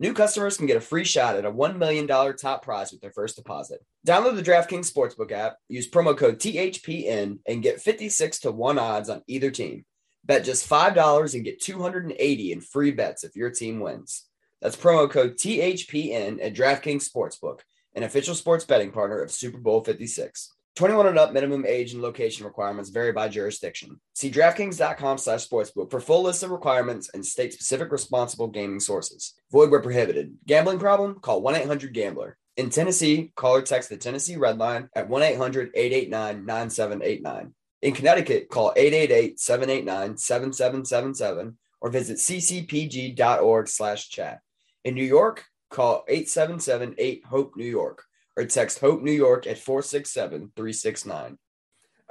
[0.00, 3.10] New customers can get a free shot at a $1 million top prize with their
[3.10, 3.84] first deposit.
[4.06, 9.10] Download the DraftKings Sportsbook app, use promo code THPN, and get 56 to 1 odds
[9.10, 9.84] on either team.
[10.24, 14.26] Bet just $5 and get 280 in free bets if your team wins.
[14.62, 17.60] That's promo code THPN at DraftKings Sportsbook,
[17.94, 20.52] an official sports betting partner of Super Bowl 56.
[20.78, 23.98] 21 and up minimum age and location requirements vary by jurisdiction.
[24.14, 29.34] See DraftKings.com slash sportsbook for full list of requirements and state specific responsible gaming sources.
[29.50, 30.36] Void where prohibited.
[30.46, 31.18] Gambling problem?
[31.18, 32.38] Call 1 800 Gambler.
[32.56, 37.54] In Tennessee, call or text the Tennessee Red Line at 1 800 889 9789.
[37.82, 44.42] In Connecticut, call 888 789 7777 or visit ccpg.org slash chat.
[44.84, 48.04] In New York, call 877 8 HOPE New York
[48.38, 51.36] or text Hope New York at 467 369.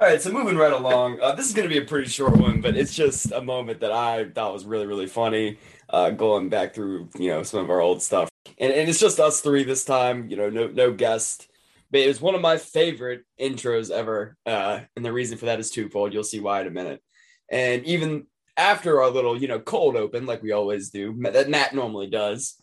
[0.00, 2.36] All right, so moving right along, uh, this is going to be a pretty short
[2.36, 5.58] one, but it's just a moment that I thought was really, really funny.
[5.88, 9.18] Uh, going back through, you know, some of our old stuff, and, and it's just
[9.18, 10.28] us three this time.
[10.28, 11.48] You know, no no guest,
[11.90, 14.36] but it was one of my favorite intros ever.
[14.44, 16.12] Uh, and the reason for that is twofold.
[16.12, 17.02] You'll see why in a minute.
[17.50, 18.26] And even
[18.58, 22.56] after our little, you know, cold open, like we always do, that Matt normally does.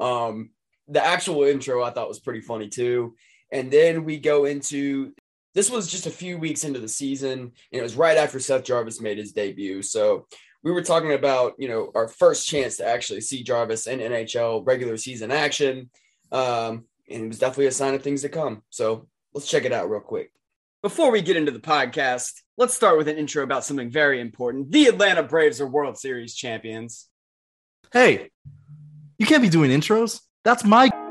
[0.00, 0.50] Um,
[0.88, 3.14] the actual intro I thought was pretty funny too.
[3.50, 5.12] And then we go into
[5.54, 8.64] this was just a few weeks into the season, and it was right after Seth
[8.64, 9.82] Jarvis made his debut.
[9.82, 10.26] So
[10.62, 14.66] we were talking about, you know, our first chance to actually see Jarvis in NHL
[14.66, 15.90] regular season action.
[16.30, 18.62] Um, and it was definitely a sign of things to come.
[18.70, 20.32] So let's check it out real quick.
[20.82, 24.72] Before we get into the podcast, let's start with an intro about something very important.
[24.72, 27.08] The Atlanta Braves are World Series champions.
[27.92, 28.30] Hey,
[29.18, 30.20] you can't be doing intros.
[30.44, 31.01] That's my.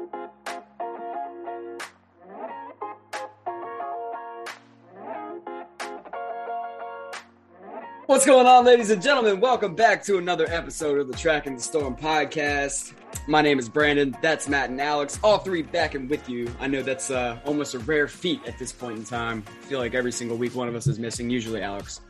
[8.12, 9.40] What's going on, ladies and gentlemen?
[9.40, 12.92] Welcome back to another episode of the Tracking the Storm podcast.
[13.26, 14.14] My name is Brandon.
[14.22, 15.18] That's Matt and Alex.
[15.24, 16.54] All three back and with you.
[16.60, 19.46] I know that's uh, almost a rare feat at this point in time.
[19.48, 22.02] I feel like every single week one of us is missing, usually Alex.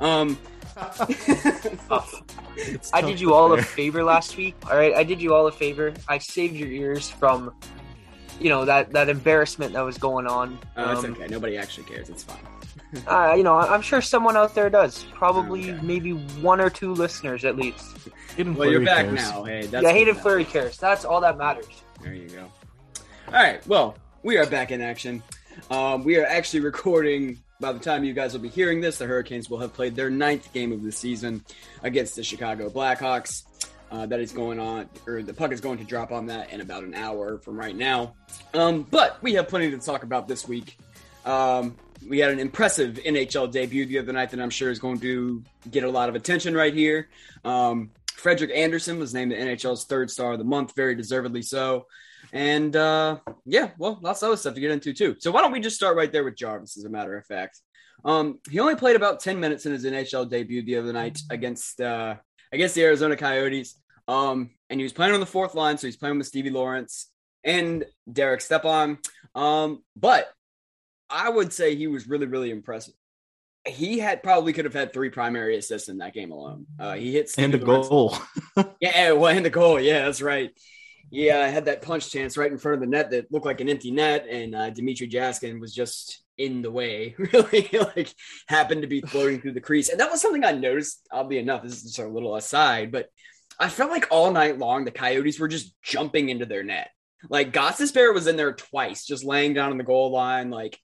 [0.00, 0.38] Um,
[2.94, 4.54] I did you all a favor last week.
[4.70, 5.92] All right, I did you all a favor.
[6.08, 7.52] I saved your ears from,
[8.40, 10.58] you know, that that embarrassment that was going on.
[10.78, 11.26] Oh, it's Um, okay.
[11.26, 12.08] Nobody actually cares.
[12.08, 12.38] It's fine.
[13.06, 15.04] Uh, you know, I- I'm sure someone out there does.
[15.14, 17.84] Probably maybe one or two listeners at least.
[18.38, 19.44] Well, you're back now.
[19.44, 20.76] Hey, that's yeah, Hayden Flurry cares.
[20.78, 21.66] That's all that matters.
[22.02, 22.50] There you go.
[23.28, 23.64] All right.
[23.66, 25.22] Well, we are back in action.
[25.70, 27.38] Um, we are actually recording.
[27.60, 30.08] By the time you guys will be hearing this, the Hurricanes will have played their
[30.08, 31.44] ninth game of the season
[31.82, 33.42] against the Chicago Blackhawks.
[33.90, 36.60] Uh, that is going on, or the puck is going to drop on that in
[36.60, 38.14] about an hour from right now.
[38.54, 40.78] Um, but we have plenty to talk about this week.
[41.26, 41.76] Um,
[42.08, 45.42] we had an impressive NHL debut the other night that I'm sure is going to
[45.70, 47.08] get a lot of attention right here.
[47.44, 51.86] Um, Frederik Andersen was named the NHL's third star of the month, very deservedly so.
[52.32, 55.16] And uh, yeah, well, lots of other stuff to get into too.
[55.18, 57.60] So why don't we just start right there with Jarvis, as a matter of fact.
[58.04, 61.80] Um, he only played about 10 minutes in his NHL debut the other night against
[61.80, 62.16] uh,
[62.52, 63.80] against the Arizona Coyotes.
[64.08, 67.10] Um, and he was playing on the fourth line, so he's playing with Stevie Lorentz
[67.44, 68.98] and Derek Stepan.
[69.34, 70.28] Um, but
[71.10, 72.94] I would say he was really, really impressive.
[73.66, 76.66] He had probably could have had three primary assists in that game alone.
[76.78, 78.16] Uh, he hit And a goal.
[78.80, 79.78] yeah, well, and the goal.
[79.78, 80.50] Yeah, that's right.
[81.10, 83.60] Yeah, I had that punch chance right in front of the net that looked like
[83.60, 87.14] an empty net, and uh, Dimitri Jaskin was just in the way.
[87.32, 88.14] Really, like
[88.48, 91.06] happened to be floating through the crease, and that was something I noticed.
[91.12, 93.08] Oddly enough, this is just a little aside, but
[93.58, 96.88] I felt like all night long the Coyotes were just jumping into their net.
[97.28, 100.50] Like Gostisbehere was in there twice, just laying down on the goal line.
[100.50, 100.78] Like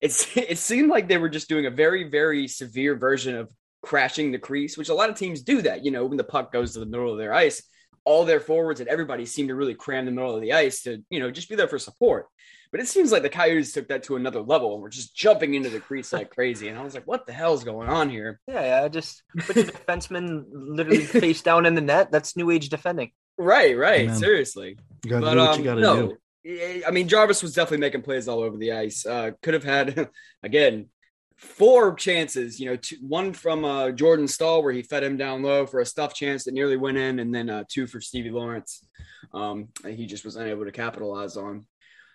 [0.00, 3.50] it's it seemed like they were just doing a very very severe version of
[3.82, 5.84] crashing the crease, which a lot of teams do that.
[5.84, 7.62] You know, when the puck goes to the middle of their ice,
[8.04, 11.02] all their forwards and everybody seem to really cram the middle of the ice to
[11.10, 12.26] you know just be there for support.
[12.72, 15.54] But it seems like the Coyotes took that to another level and were just jumping
[15.54, 16.68] into the crease like crazy.
[16.68, 18.40] And I was like, what the hell's going on here?
[18.46, 18.88] Yeah, yeah.
[18.88, 22.12] Just put your defenseman literally face down in the net.
[22.12, 23.10] That's new age defending.
[23.36, 24.02] Right, right.
[24.02, 24.16] Amen.
[24.16, 24.76] Seriously.
[25.04, 26.16] You gotta But, do what um, you gotta no, do.
[26.46, 29.04] I- mean, Jarvis was definitely making plays all over the ice.
[29.04, 30.08] Uh, could have had,
[30.42, 30.88] again,
[31.36, 32.58] four chances.
[32.58, 35.80] You know, two, one from uh, Jordan Staal where he fed him down low for
[35.80, 38.86] a stuff chance that nearly went in, and then uh, two for Stevie Lorentz.
[39.32, 41.66] Um, he just was unable to capitalize on.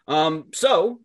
[0.08, 1.02] Um, so,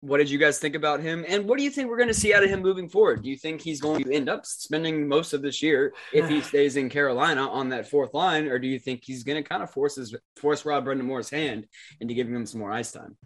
[0.00, 2.14] what did you guys think about him, and what do you think we're going to
[2.14, 3.22] see out of him moving forward?
[3.22, 6.40] Do you think he's going to end up spending most of this year if he
[6.40, 9.62] stays in Carolina on that fourth line, or do you think he's going to kind
[9.62, 11.66] of force his force Rod Brind'Amour's hand
[12.00, 13.16] into giving him some more ice time?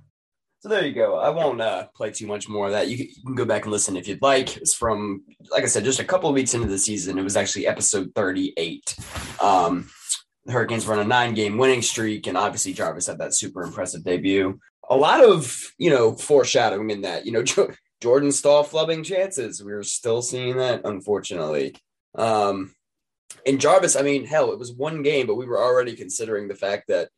[0.65, 1.19] So there you go.
[1.19, 2.89] I won't uh, play too much more of that.
[2.89, 4.57] You can, you can go back and listen if you'd like.
[4.57, 7.19] It's from, like I said, just a couple of weeks into the season.
[7.19, 8.97] It was actually episode 38.
[9.43, 9.91] Um,
[10.47, 14.05] the Hurricanes run a nine game winning streak, and obviously Jarvis had that super impressive
[14.05, 14.59] debut.
[14.91, 17.45] A lot of, you know, foreshadowing in that, you know,
[18.01, 19.63] Jordan Staal flubbing chances.
[19.63, 21.75] We are still seeing that, unfortunately.
[22.15, 22.75] Um,
[23.47, 26.55] and Jarvis, I mean, hell, it was one game, but we were already considering the
[26.55, 27.09] fact that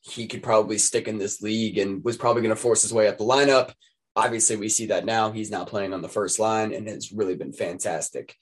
[0.00, 3.08] he could probably stick in this league and was probably going to force his way
[3.08, 3.72] up the lineup.
[4.16, 5.30] Obviously, we see that now.
[5.30, 8.34] He's now playing on the first line and has really been fantastic.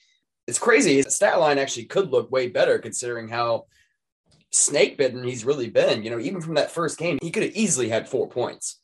[0.46, 0.96] It's crazy.
[0.96, 3.64] His stat line actually could look way better considering how
[4.52, 6.02] snake bitten he's really been.
[6.02, 8.80] You know, even from that first game, he could have easily had four points.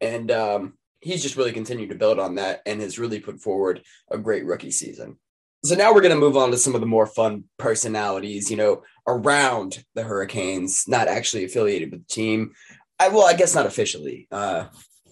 [0.00, 3.82] And um, he's just really continued to build on that and has really put forward
[4.10, 5.18] a great rookie season.
[5.62, 8.56] So now we're going to move on to some of the more fun personalities, you
[8.56, 12.52] know, around the Hurricanes, not actually affiliated with the team.
[12.98, 14.66] I well, I guess not officially, uh,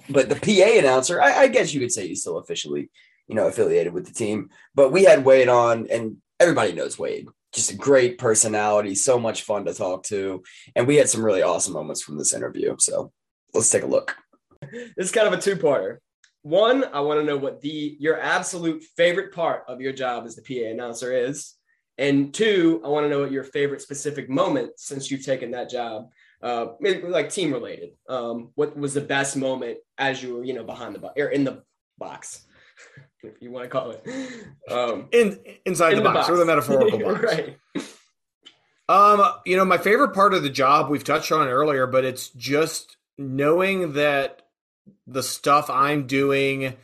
[0.08, 2.90] but the PA announcer, I, I guess you could say he's still officially,
[3.26, 4.48] you know, affiliated with the team.
[4.74, 7.28] But we had Wade on, and everybody knows Wade.
[7.54, 10.42] Just a great personality, so much fun to talk to,
[10.76, 12.76] and we had some really awesome moments from this interview.
[12.78, 13.10] So
[13.54, 14.14] let's take a look.
[14.70, 15.98] This is kind of a two-parter.
[16.42, 20.36] One, I want to know what the your absolute favorite part of your job as
[20.36, 21.54] the PA announcer is.
[21.98, 25.68] And two, I want to know what your favorite specific moment since you've taken that
[25.68, 26.10] job,
[26.42, 27.90] uh, like team related.
[28.08, 31.28] Um, what was the best moment as you were, you know, behind the box or
[31.28, 31.62] in the
[31.98, 32.46] box,
[33.22, 34.06] if you want to call it,
[34.70, 37.58] um, in inside in the, the box, box, or the metaphorical box, right?
[38.88, 42.30] Um, you know, my favorite part of the job we've touched on earlier, but it's
[42.30, 44.42] just knowing that
[45.06, 46.74] the stuff I'm doing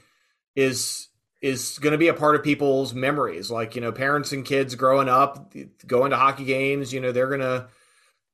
[0.54, 1.08] is
[1.40, 3.50] is going to be a part of people's memories.
[3.50, 5.52] Like, you know, parents and kids growing up,
[5.86, 7.68] going to hockey games, you know, they're going to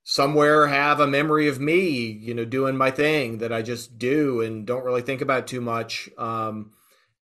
[0.05, 4.41] somewhere have a memory of me, you know, doing my thing that I just do
[4.43, 6.71] and don't really think about too much um,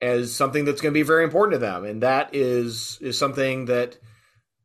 [0.01, 1.85] as something that's going to be very important to them.
[1.85, 3.97] And that is is something that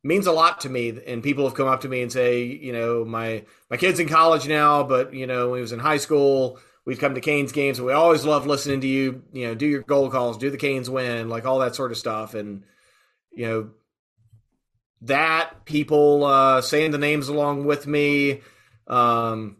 [0.03, 0.99] means a lot to me.
[1.07, 4.07] And people have come up to me and say, you know, my my kid's in
[4.07, 7.51] college now, but you know, when he was in high school, we've come to Canes
[7.51, 10.49] games and we always love listening to you, you know, do your goal calls, do
[10.49, 12.33] the Canes win, like all that sort of stuff.
[12.33, 12.63] And,
[13.31, 13.69] you know,
[15.01, 18.41] that people uh, saying the names along with me,
[18.87, 19.57] um,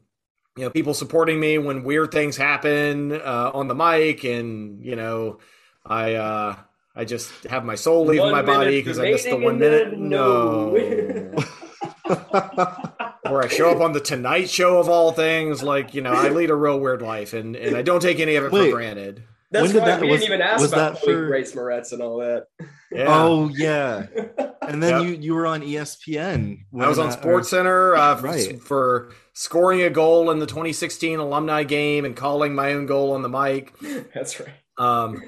[0.57, 4.95] you know, people supporting me when weird things happen uh, on the mic, and you
[4.95, 5.39] know,
[5.85, 6.55] I uh,
[6.95, 9.97] I just have my soul leaving my body because I missed the one minute.
[9.97, 10.75] No.
[13.25, 15.63] or I show up on the Tonight Show of all things.
[15.63, 18.35] Like you know, I lead a real weird life, and and I don't take any
[18.35, 19.23] of it Wait, for granted.
[19.51, 21.27] That's why that, we was, didn't even ask about for...
[21.27, 22.47] Grace Moretz and all that.
[22.91, 23.05] Yeah.
[23.07, 24.07] Oh yeah,
[24.61, 25.03] and then yep.
[25.03, 26.59] you you were on ESPN.
[26.79, 28.61] I was on Sports Center uh, right.
[28.61, 33.21] for scoring a goal in the 2016 alumni game and calling my own goal on
[33.21, 33.73] the mic.
[34.13, 34.49] That's right.
[34.77, 35.21] Um,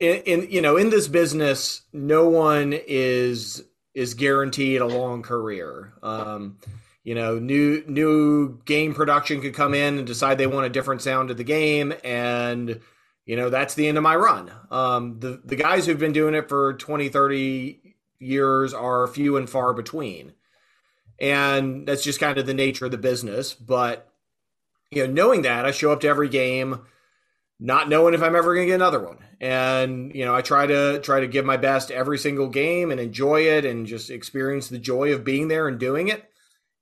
[0.00, 3.62] in, in you know in this business, no one is
[3.94, 5.92] is guaranteed a long career.
[6.02, 6.58] Um,
[7.02, 11.02] you know, new new game production could come in and decide they want a different
[11.02, 12.80] sound of the game, and
[13.26, 14.52] you know that's the end of my run.
[14.70, 19.48] Um, the the guys who've been doing it for 20, 30 years are few and
[19.48, 20.34] far between,
[21.18, 23.54] and that's just kind of the nature of the business.
[23.54, 24.08] But
[24.90, 26.80] you know, knowing that, I show up to every game
[27.60, 29.18] not knowing if I'm ever going to get another one.
[29.40, 33.00] And you know, I try to try to give my best every single game and
[33.00, 36.24] enjoy it and just experience the joy of being there and doing it.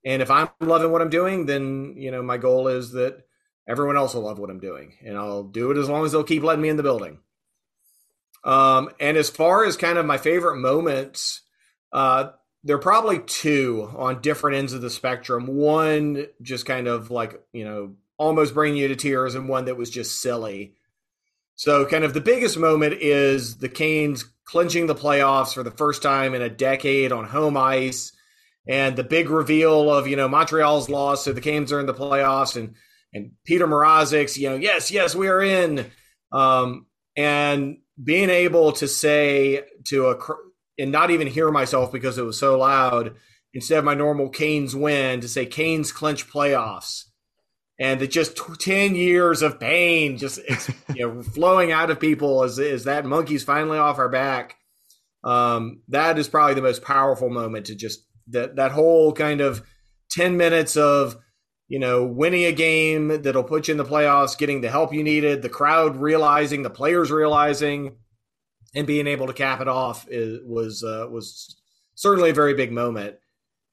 [0.05, 3.27] And if I'm loving what I'm doing, then you know, my goal is that
[3.69, 6.25] everyone else will love what I'm doing, and I'll do it as long as they'll
[6.25, 7.19] keep letting me in the building.
[8.45, 11.43] Um, and as far as kind of my favorite moments,
[11.93, 12.29] uh,
[12.63, 15.49] there are probably two on different ends of the spectrum.
[15.49, 19.77] One just kind of like you know almost bringing you to tears and one that
[19.77, 20.75] was just silly.
[21.55, 26.03] So, kind of the biggest moment is the Canes clinching the playoffs for the first
[26.03, 28.13] time in a decade on home ice,
[28.69, 31.95] and the big reveal of you know Montreal's loss, so the Canes are in the
[31.95, 32.75] playoffs, and
[33.15, 35.91] and Petr Mrazek's you know yes yes we are in,
[36.31, 36.87] um,
[37.17, 40.19] and being able to say to a
[40.79, 43.15] and not even hear myself because it was so loud
[43.55, 47.06] instead of my normal Canes win to say Canes clinch playoffs
[47.79, 50.41] and the just 10 years of pain just
[50.95, 54.57] you know flowing out of people as, as that monkey's finally off our back.
[55.25, 59.67] Um, that is probably the most powerful moment to just that that whole kind of
[60.11, 61.17] 10 minutes of
[61.69, 65.03] you know winning a game that'll put you in the playoffs getting the help you
[65.03, 67.97] needed the crowd realizing the players realizing
[68.77, 71.57] and being able to cap it off is, was uh, was
[71.95, 73.17] certainly a very big moment.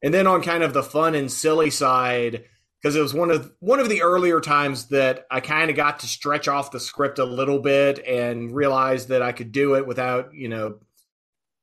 [0.02, 2.46] And then on kind of the fun and silly side
[2.84, 6.00] because it was one of one of the earlier times that I kind of got
[6.00, 9.88] to stretch off the script a little bit and realize that I could do it
[9.88, 10.80] without you know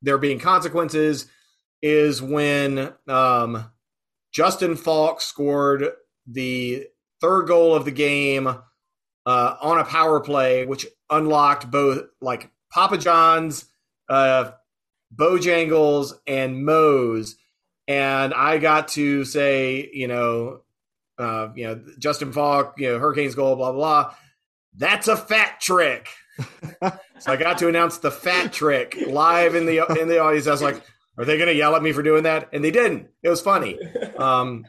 [0.01, 1.27] there being consequences.
[1.83, 3.71] Is when um,
[4.33, 5.91] Justin Faulk scored
[6.27, 6.87] the
[7.21, 12.99] third goal of the game uh, on a power play, which unlocked both like Papa
[12.99, 13.65] John's,
[14.11, 14.53] uh,
[15.15, 17.37] Bojangles, and Moe's.
[17.89, 20.61] And I got to say, you know,
[21.21, 24.15] uh, you know, Justin Faulk, you know, Hurricanes goal, blah, blah, blah.
[24.77, 26.09] That's a fat trick.
[26.81, 26.93] so
[27.27, 30.47] I got to announce the fat trick live in the in the audience.
[30.47, 30.83] I was like,
[31.19, 32.49] are they going to yell at me for doing that?
[32.53, 33.09] And they didn't.
[33.23, 33.79] It was funny.
[34.17, 34.65] Um,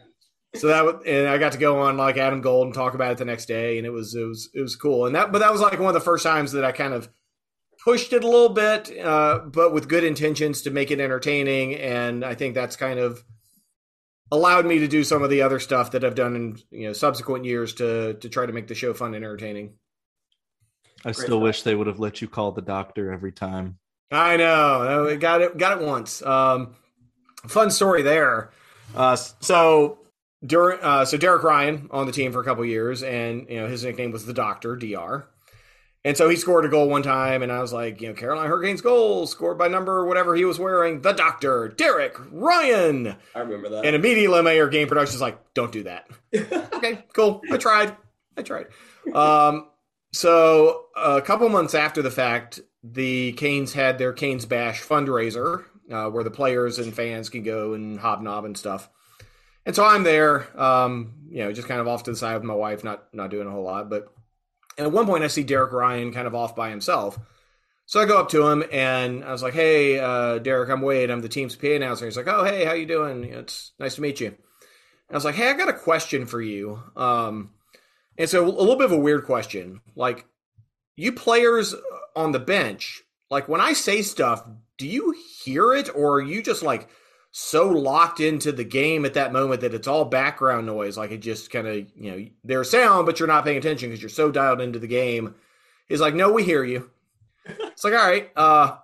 [0.56, 3.12] so that was, and I got to go on like Adam Gold and talk about
[3.12, 5.06] it the next day, and it was it was it was cool.
[5.06, 7.10] And that, but that was like one of the first times that I kind of
[7.84, 11.76] pushed it a little bit, uh, but with good intentions to make it entertaining.
[11.76, 13.24] And I think that's kind of
[14.32, 16.94] allowed me to do some of the other stuff that I've done in you know
[16.94, 19.74] subsequent years to to try to make the show fun and entertaining.
[21.04, 23.80] I still wish they would have let you call the doctor every time.
[24.12, 25.08] I know.
[25.10, 25.58] I got it.
[25.58, 26.22] Got it once.
[26.22, 26.76] Um,
[27.48, 28.52] fun story there.
[28.96, 30.00] Uh, so
[30.46, 33.68] during, uh, so Derek Ryan on the team for a couple years, and you know
[33.68, 35.28] his nickname was the Doctor, Dr.
[36.04, 38.50] And so he scored a goal one time, and I was like, you know, Carolina
[38.50, 43.16] Hurricanes goal scored by number whatever he was wearing, the Doctor, Derek Ryan.
[43.36, 43.86] I remember that.
[43.86, 46.08] And immediately my game production is like, don't do that.
[46.34, 47.42] okay, cool.
[47.52, 47.96] I tried.
[48.36, 48.68] I tried.
[49.14, 49.68] Um,
[50.12, 56.10] so a couple months after the fact, the Canes had their Canes Bash fundraiser, uh,
[56.10, 58.90] where the players and fans can go and hobnob and stuff.
[59.68, 62.44] And so I'm there, um, you know, just kind of off to the side with
[62.44, 63.90] my wife, not not doing a whole lot.
[63.90, 64.12] But
[64.78, 67.20] and at one point, I see Derek Ryan kind of off by himself.
[67.86, 71.10] So I go up to him and I was like, "Hey, uh, Derek, I'm Wade.
[71.10, 73.26] I'm the team's PA announcer." He's like, "Oh, hey, how you doing?
[73.26, 74.38] It's nice to meet you." And
[75.12, 77.52] I was like, "Hey, I got a question for you." Um,
[78.18, 80.26] and so a little bit of a weird question, like
[80.96, 81.76] you players
[82.16, 84.48] on the bench, like when I say stuff,
[84.78, 86.88] do you hear it or are you just like
[87.32, 90.98] so locked into the game at that moment that it's all background noise?
[90.98, 94.02] Like it just kind of, you know, there's sound, but you're not paying attention because
[94.02, 95.36] you're so dialed into the game.
[95.88, 96.90] He's like, no, we hear you.
[97.46, 98.78] It's like, all right, uh,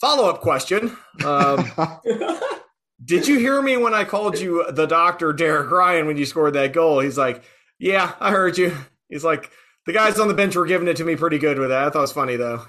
[0.00, 0.96] follow up question.
[1.24, 1.70] Um,
[3.04, 6.54] did you hear me when I called you the doctor, Derek Ryan, when you scored
[6.54, 7.00] that goal?
[7.00, 7.42] He's like,
[7.78, 8.76] yeah, I heard you.
[9.08, 9.50] He's like,
[9.86, 11.84] the guys on the bench were giving it to me pretty good with that.
[11.84, 12.64] I thought it was funny though.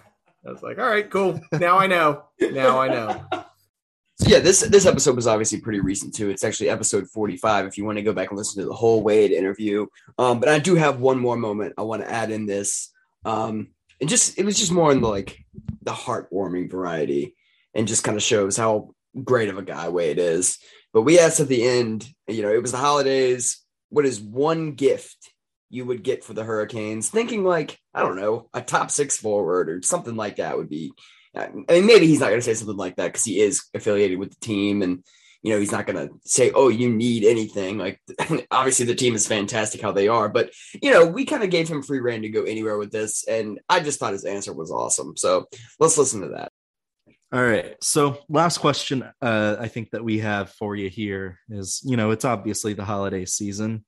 [0.45, 1.39] I was like, all right, cool.
[1.53, 2.23] Now I know.
[2.39, 3.44] Now I know.
[4.17, 6.29] So yeah, this this episode was obviously pretty recent too.
[6.29, 9.03] It's actually episode 45 if you want to go back and listen to the whole
[9.03, 9.87] Wade interview.
[10.17, 12.91] Um, but I do have one more moment I want to add in this.
[13.25, 15.43] Um, and just it was just more in the like
[15.81, 17.35] the heartwarming variety
[17.73, 20.59] and just kind of shows how great of a guy Wade is.
[20.93, 23.61] But we asked at the end, you know, it was the holidays.
[23.89, 25.17] What is one gift
[25.69, 27.09] you would get for the Hurricanes?
[27.09, 30.93] Thinking like, I don't know, a top six forward or something like that would be.
[31.35, 34.19] I mean, maybe he's not going to say something like that because he is affiliated
[34.19, 35.03] with the team and
[35.41, 37.77] you know he's not going to say oh you need anything.
[37.77, 38.01] Like
[38.51, 41.67] obviously the team is fantastic how they are but you know we kind of gave
[41.67, 44.71] him free reign to go anywhere with this and i just thought his answer was
[44.71, 45.15] awesome.
[45.17, 45.45] So
[45.79, 46.51] let's listen to that.
[47.31, 47.75] All right.
[47.81, 52.11] So last question uh, i think that we have for you here is you know
[52.11, 53.85] it's obviously the holiday season.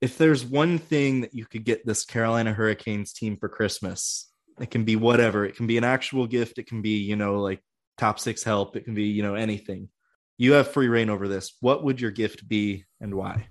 [0.00, 4.27] If there's one thing that you could get this carolina hurricanes team for christmas
[4.60, 7.40] it can be whatever it can be an actual gift it can be you know
[7.40, 7.60] like
[7.96, 9.88] top six help it can be you know anything
[10.38, 11.54] you have free reign over this.
[11.60, 13.48] What would your gift be and why?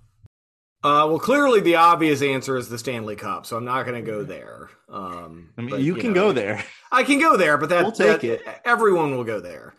[0.83, 4.09] Uh, well, clearly the obvious answer is the Stanley Cup, so I'm not going to
[4.09, 4.69] go there.
[4.87, 6.63] Um, I mean, but, you, you, can know, go there.
[6.91, 8.61] I can go there, but that, we'll take that, it.
[8.63, 9.73] Everyone will go there.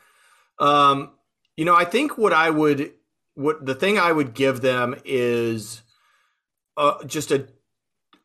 [0.59, 1.13] Um,
[1.57, 2.93] you know, I think what I would,
[3.35, 5.81] what the thing I would give them is
[6.77, 7.49] uh, just a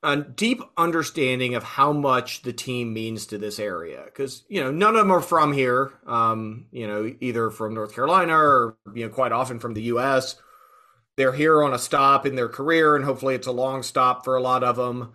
[0.04, 4.70] a deep understanding of how much the team means to this area because you know
[4.70, 9.06] none of them are from here um, you know either from north carolina or you
[9.06, 10.36] know quite often from the us
[11.16, 14.36] they're here on a stop in their career and hopefully it's a long stop for
[14.36, 15.14] a lot of them.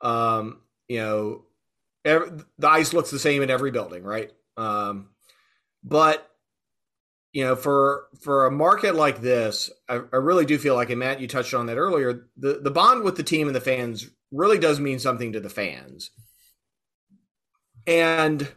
[0.00, 1.44] Um, you know
[2.04, 4.32] every, the ice looks the same in every building right?
[4.56, 5.10] Um,
[5.82, 6.30] but
[7.36, 10.98] you know, for for a market like this, I, I, really do feel like, and
[10.98, 12.28] Matt, you touched on that earlier.
[12.38, 15.50] The the bond with the team and the fans really does mean something to the
[15.50, 16.12] fans.
[17.86, 18.50] And,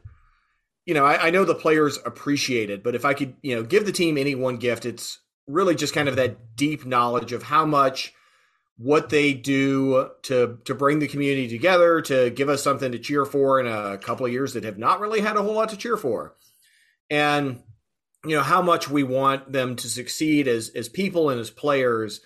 [0.85, 3.63] you know, I, I know the players appreciate it, but if I could, you know,
[3.63, 7.43] give the team any one gift, it's really just kind of that deep knowledge of
[7.43, 8.13] how much
[8.77, 13.25] what they do to to bring the community together to give us something to cheer
[13.25, 15.75] for in a couple of years that have not really had a whole lot to
[15.75, 16.37] cheer for
[17.09, 17.61] and
[18.25, 22.21] you know how much we want them to succeed as as people and as players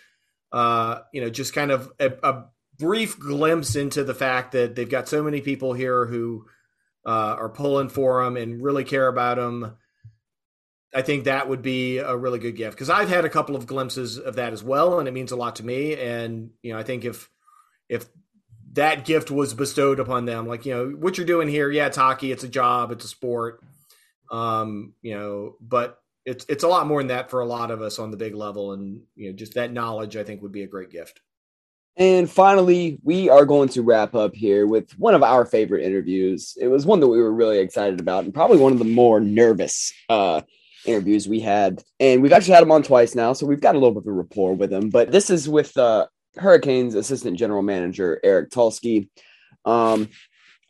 [0.52, 2.46] uh you know just kind of a, a
[2.78, 6.46] brief glimpse into the fact that they've got so many people here who
[7.06, 9.78] uh, are pulling for them and really care about them.
[10.96, 13.66] I think that would be a really good gift because I've had a couple of
[13.66, 15.96] glimpses of that as well, and it means a lot to me.
[15.96, 17.30] And you know, I think if
[17.89, 18.06] if
[18.74, 21.98] that gift was bestowed upon them, like you know, what you're doing here, yeah, it's
[21.98, 23.64] hockey, it's a job, it's a sport,
[24.32, 27.82] um, you know, but it's it's a lot more than that for a lot of
[27.82, 30.64] us on the big level, and you know, just that knowledge, I think, would be
[30.64, 31.22] a great gift.
[31.96, 36.58] And finally, we are going to wrap up here with one of our favorite interviews.
[36.60, 39.20] It was one that we were really excited about, and probably one of the more
[39.20, 40.42] nervous uh,
[40.86, 41.84] interviews we had.
[42.00, 44.08] And we've actually had him on twice now, so we've got a little bit of
[44.08, 44.90] a rapport with him.
[44.90, 49.10] But this is with uh, Hurricanes assistant general manager Eric Tulsky.
[49.66, 50.10] Um,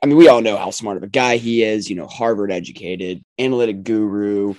[0.04, 1.89] I mean, we all know how smart of a guy he is.
[1.89, 4.54] You know, Harvard educated, analytic guru,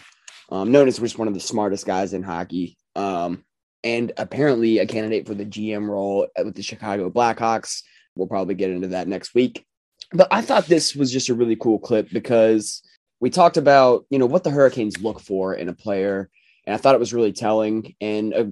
[0.49, 2.79] um, known as just one of the smartest guys in hockey.
[2.97, 3.45] Um,
[3.85, 7.83] and apparently a candidate for the GM role with the Chicago Blackhawks.
[8.17, 9.67] We'll probably get into that next week.
[10.13, 12.83] But I thought this was just a really cool clip because
[13.21, 16.31] we talked about, you know, what the Hurricanes look for in a player.
[16.67, 18.51] And I thought it was really telling and a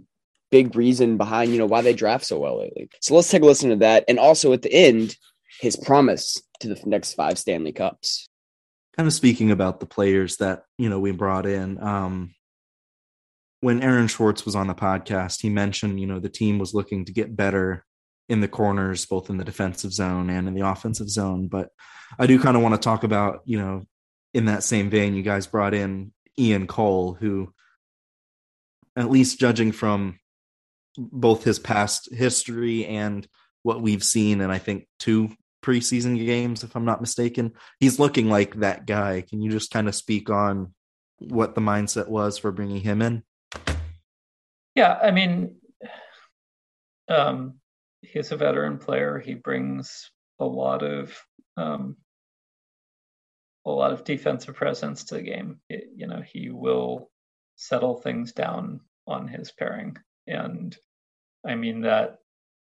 [0.51, 2.91] big reason behind, you know, why they draft so well lately.
[3.01, 4.05] So let's take a listen to that.
[4.09, 5.17] And also at the end,
[5.61, 8.29] his promise to the next five Stanley Cups.
[8.97, 11.83] Kind of speaking about the players that, you know, we brought in.
[11.83, 12.35] Um,
[13.61, 17.05] when Aaron Schwartz was on the podcast, he mentioned, you know, the team was looking
[17.05, 17.85] to get better
[18.29, 21.49] in the corners, both in the defensive zone and in the offensive zone.
[21.49, 21.69] But
[22.19, 23.83] I do kind of want to talk about, you know,
[24.35, 27.53] in that same vein, you guys brought in Ian Cole, who,
[28.97, 30.19] at least judging from
[30.99, 33.27] both his past history and
[33.63, 35.31] what we've seen, and I think two
[35.63, 39.25] preseason games, if I'm not mistaken, he's looking like that guy.
[39.29, 40.75] Can you just kind of speak on
[41.19, 43.23] what the mindset was for bringing him in?
[44.75, 45.57] Yeah, I mean,
[47.09, 47.55] um,
[48.01, 49.19] he's a veteran player.
[49.19, 51.17] He brings a lot of
[51.57, 51.97] um,
[53.65, 55.61] a lot of defensive presence to the game.
[55.69, 57.11] It, you know, he will
[57.57, 59.97] settle things down on his pairing,
[60.27, 60.77] and
[61.47, 62.19] I mean that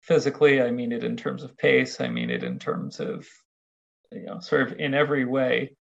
[0.01, 0.61] physically.
[0.61, 2.01] I mean it in terms of pace.
[2.01, 3.27] I mean it in terms of
[4.11, 5.75] you know, sort of in every way.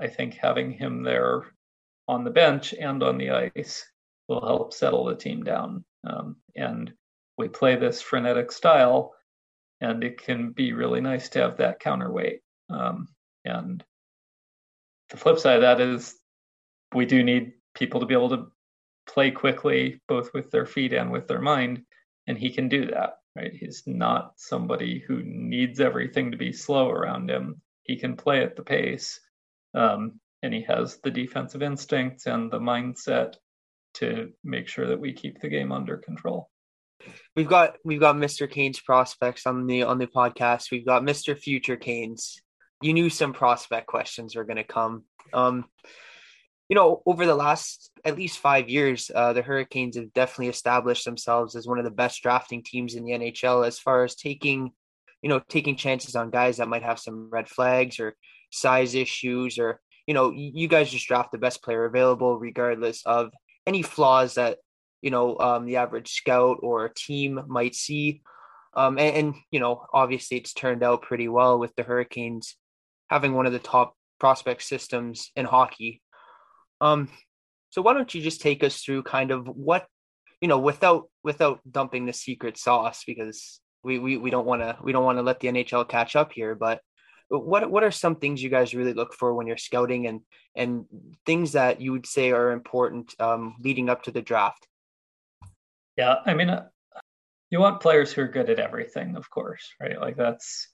[0.00, 1.42] I think having him there
[2.08, 3.84] on the bench and on the ice
[4.28, 5.84] will help settle the team down.
[6.06, 6.92] Um, and
[7.38, 9.14] we play this frenetic style,
[9.80, 12.40] and it can be really nice to have that counterweight.
[12.70, 13.08] Um,
[13.44, 13.82] and
[15.10, 16.14] the flip side of that is
[16.94, 18.46] we do need people to be able to
[19.08, 21.82] play quickly, both with their feet and with their mind,
[22.26, 23.18] and he can do that.
[23.36, 23.52] Right?
[23.52, 27.60] He's not somebody who needs everything to be slow around him.
[27.82, 29.20] He can play at the pace,
[29.74, 33.34] um, and he has the defensive instincts and the mindset
[33.94, 36.50] to make sure that we keep the game under control.
[37.34, 38.50] We've got we've got Mr.
[38.50, 40.70] Kane's prospects on the on the podcast.
[40.70, 41.38] We've got Mr.
[41.38, 42.40] Future Canes.
[42.82, 45.04] You knew some prospect questions were going to come.
[45.32, 45.64] Um,
[46.68, 51.04] you know, over the last at least five years, uh, the Hurricanes have definitely established
[51.04, 54.72] themselves as one of the best drafting teams in the NHL as far as taking,
[55.22, 58.14] you know, taking chances on guys that might have some red flags or
[58.50, 63.32] size issues or you know, you guys just draft the best player available, regardless of
[63.66, 64.58] any flaws that
[65.02, 68.22] you know um, the average scout or team might see.
[68.74, 72.56] Um, and, and, you know, obviously, it's turned out pretty well with the Hurricanes
[73.08, 76.02] having one of the top prospect systems in hockey.
[76.80, 77.08] Um,
[77.70, 79.86] so why don't you just take us through kind of what
[80.40, 84.76] you know without without dumping the secret sauce because we we, we don't want to
[84.82, 86.80] we don't want to let the NHL catch up here, but
[87.28, 90.20] what what are some things you guys really look for when you're scouting and
[90.54, 90.86] and
[91.24, 94.66] things that you would say are important um, leading up to the draft?
[95.96, 96.66] Yeah i mean uh,
[97.50, 100.00] you want players who are good at everything of course right?
[100.00, 100.68] Like that's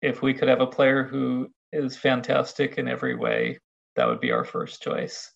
[0.00, 3.58] if we could have a player who is fantastic in every way
[3.96, 5.32] that would be our first choice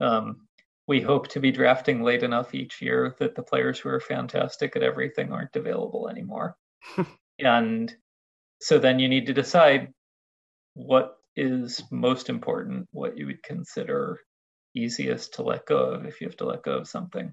[0.00, 0.46] um,
[0.86, 4.74] we hope to be drafting late enough each year that the players who are fantastic
[4.76, 6.56] at everything aren't available anymore
[7.38, 7.94] and
[8.60, 9.92] so then you need to decide
[10.74, 14.18] what is most important, what you would consider
[14.74, 17.32] easiest to let go of if you have to let go of something.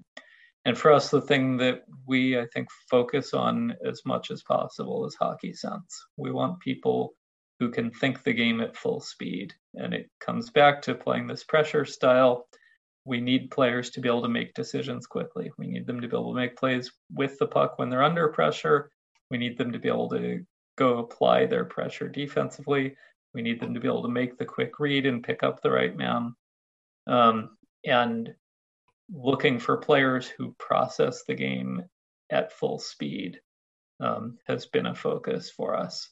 [0.64, 5.06] And for us, the thing that we, I think, focus on as much as possible
[5.06, 6.04] is hockey sense.
[6.16, 7.14] We want people
[7.60, 9.54] who can think the game at full speed.
[9.78, 12.46] And it comes back to playing this pressure style.
[13.04, 15.50] We need players to be able to make decisions quickly.
[15.56, 18.28] We need them to be able to make plays with the puck when they're under
[18.28, 18.90] pressure.
[19.30, 20.44] We need them to be able to
[20.76, 22.96] go apply their pressure defensively.
[23.34, 25.70] We need them to be able to make the quick read and pick up the
[25.70, 26.34] right man.
[27.06, 28.34] Um, and
[29.10, 31.84] looking for players who process the game
[32.30, 33.40] at full speed
[34.00, 36.10] um, has been a focus for us.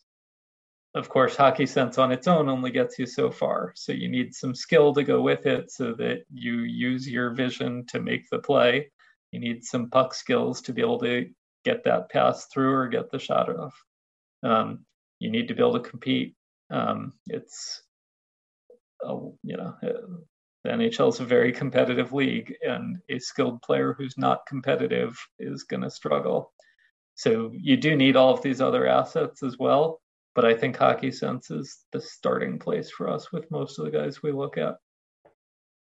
[0.96, 3.72] Of course, hockey sense on its own only gets you so far.
[3.76, 7.84] So you need some skill to go with it so that you use your vision
[7.88, 8.90] to make the play.
[9.30, 11.28] You need some puck skills to be able to
[11.66, 13.74] get that pass through or get the shot off.
[14.42, 14.86] Um,
[15.18, 16.34] you need to be able to compete.
[16.70, 17.82] Um, it's,
[19.04, 20.16] a, you know, uh,
[20.64, 25.64] the NHL is a very competitive league, and a skilled player who's not competitive is
[25.64, 26.52] going to struggle.
[27.16, 30.00] So you do need all of these other assets as well
[30.36, 33.90] but I think Hockey Sense is the starting place for us with most of the
[33.90, 34.76] guys we look at.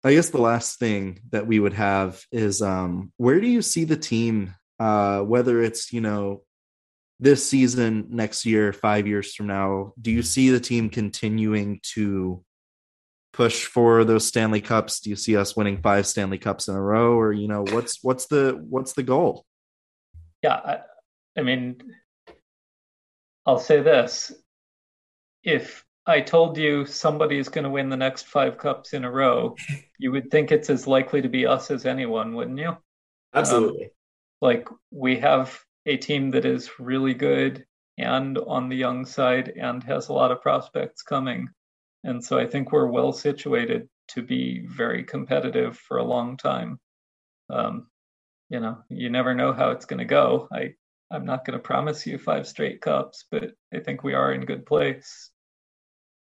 [0.05, 3.85] I guess the last thing that we would have is um, where do you see
[3.85, 6.43] the team, uh, whether it's, you know,
[7.21, 12.45] this season, next year, five years from now, do you see the team continuing to
[13.33, 14.99] push for those Stanley Cups?
[14.99, 18.03] Do you see us winning five Stanley Cups in a row, or you know, what's
[18.03, 19.47] what's the what's the goal?
[20.43, 20.79] Yeah, I,
[21.39, 21.77] I mean,
[23.47, 24.33] I'll say this.
[25.43, 29.11] If I told you somebody is going to win the next five cups in a
[29.11, 29.57] row,
[29.99, 32.77] you would think it's as likely to be us as anyone, wouldn't you?
[33.35, 33.85] Absolutely.
[33.85, 33.91] Um,
[34.41, 37.65] like we have a team that is really good
[37.99, 41.49] and on the young side and has a lot of prospects coming.
[42.05, 46.81] And so I think we're well situated to be very competitive for a long time.
[47.49, 47.89] Um,
[48.49, 50.49] you know, you never know how it's going to go.
[50.53, 50.75] I
[51.13, 54.45] I'm not going to promise you five straight cups, but I think we are in
[54.45, 55.29] good place.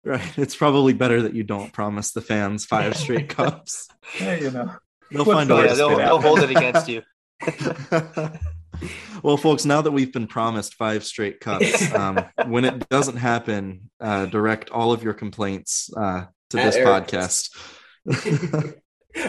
[0.04, 0.36] Right.
[0.36, 3.86] It's probably better that you don't promise the fans five straight cups.
[4.20, 4.74] Yeah, you know.
[5.12, 7.02] They'll find a way yeah, they'll, they'll hold it against you.
[9.22, 12.18] well, folks, now that we've been promised five straight cups, um,
[12.48, 17.06] when it doesn't happen, uh, direct all of your complaints uh, to At this Eric.
[17.06, 17.50] podcast.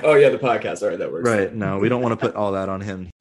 [0.01, 0.82] oh yeah, the podcast.
[0.82, 1.30] All right, that works.
[1.30, 1.54] Right.
[1.54, 3.12] No, we don't want to put all that on him.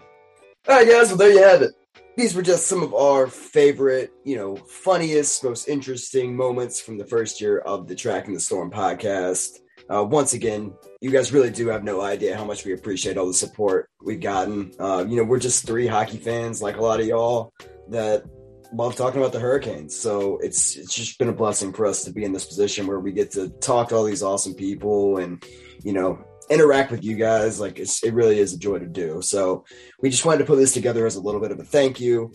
[0.66, 1.09] All right, guys.
[1.09, 1.72] Well, there you have it
[2.16, 7.06] these were just some of our favorite, you know, funniest, most interesting moments from the
[7.06, 9.58] first year of the Tracking the Storm podcast.
[9.88, 13.26] Uh, once again, you guys really do have no idea how much we appreciate all
[13.26, 14.72] the support we've gotten.
[14.78, 17.52] Uh, you know, we're just three hockey fans, like a lot of y'all,
[17.88, 18.24] that
[18.72, 19.96] love talking about the Hurricanes.
[19.96, 23.00] So it's it's just been a blessing for us to be in this position where
[23.00, 25.44] we get to talk to all these awesome people and
[25.82, 27.61] you know interact with you guys.
[27.61, 29.22] Like it really is a joy to do.
[29.22, 29.64] So
[30.01, 32.32] we just wanted to put this together as a little bit of a thank you.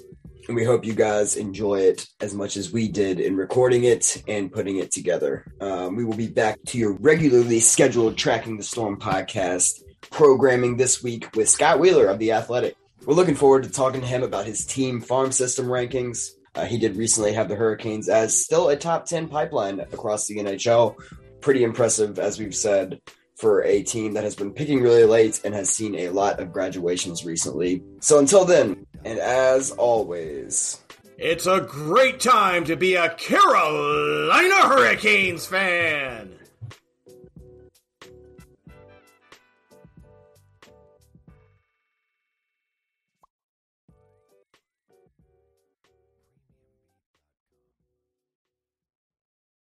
[0.48, 4.24] And we hope you guys enjoy it as much as we did in recording it
[4.30, 5.46] and putting it together.
[5.60, 11.04] Um, we will be back to your regularly scheduled Tracking the Storm podcast programming this
[11.04, 12.78] week with Scott Wheeler of The Athletic.
[13.06, 16.30] We're looking forward to talking to him about his team farm system rankings.
[16.56, 20.38] Uh, he did recently have the Hurricanes as still a top 10 pipeline across the
[20.38, 20.96] NHL.
[21.42, 23.02] Pretty impressive, as we've said
[23.38, 26.52] for a team that has been picking really late and has seen a lot of
[26.52, 27.84] graduations recently.
[28.02, 30.82] So until then, and as always,
[31.18, 36.37] it's a great time to be a Carolina Hurricanes fan.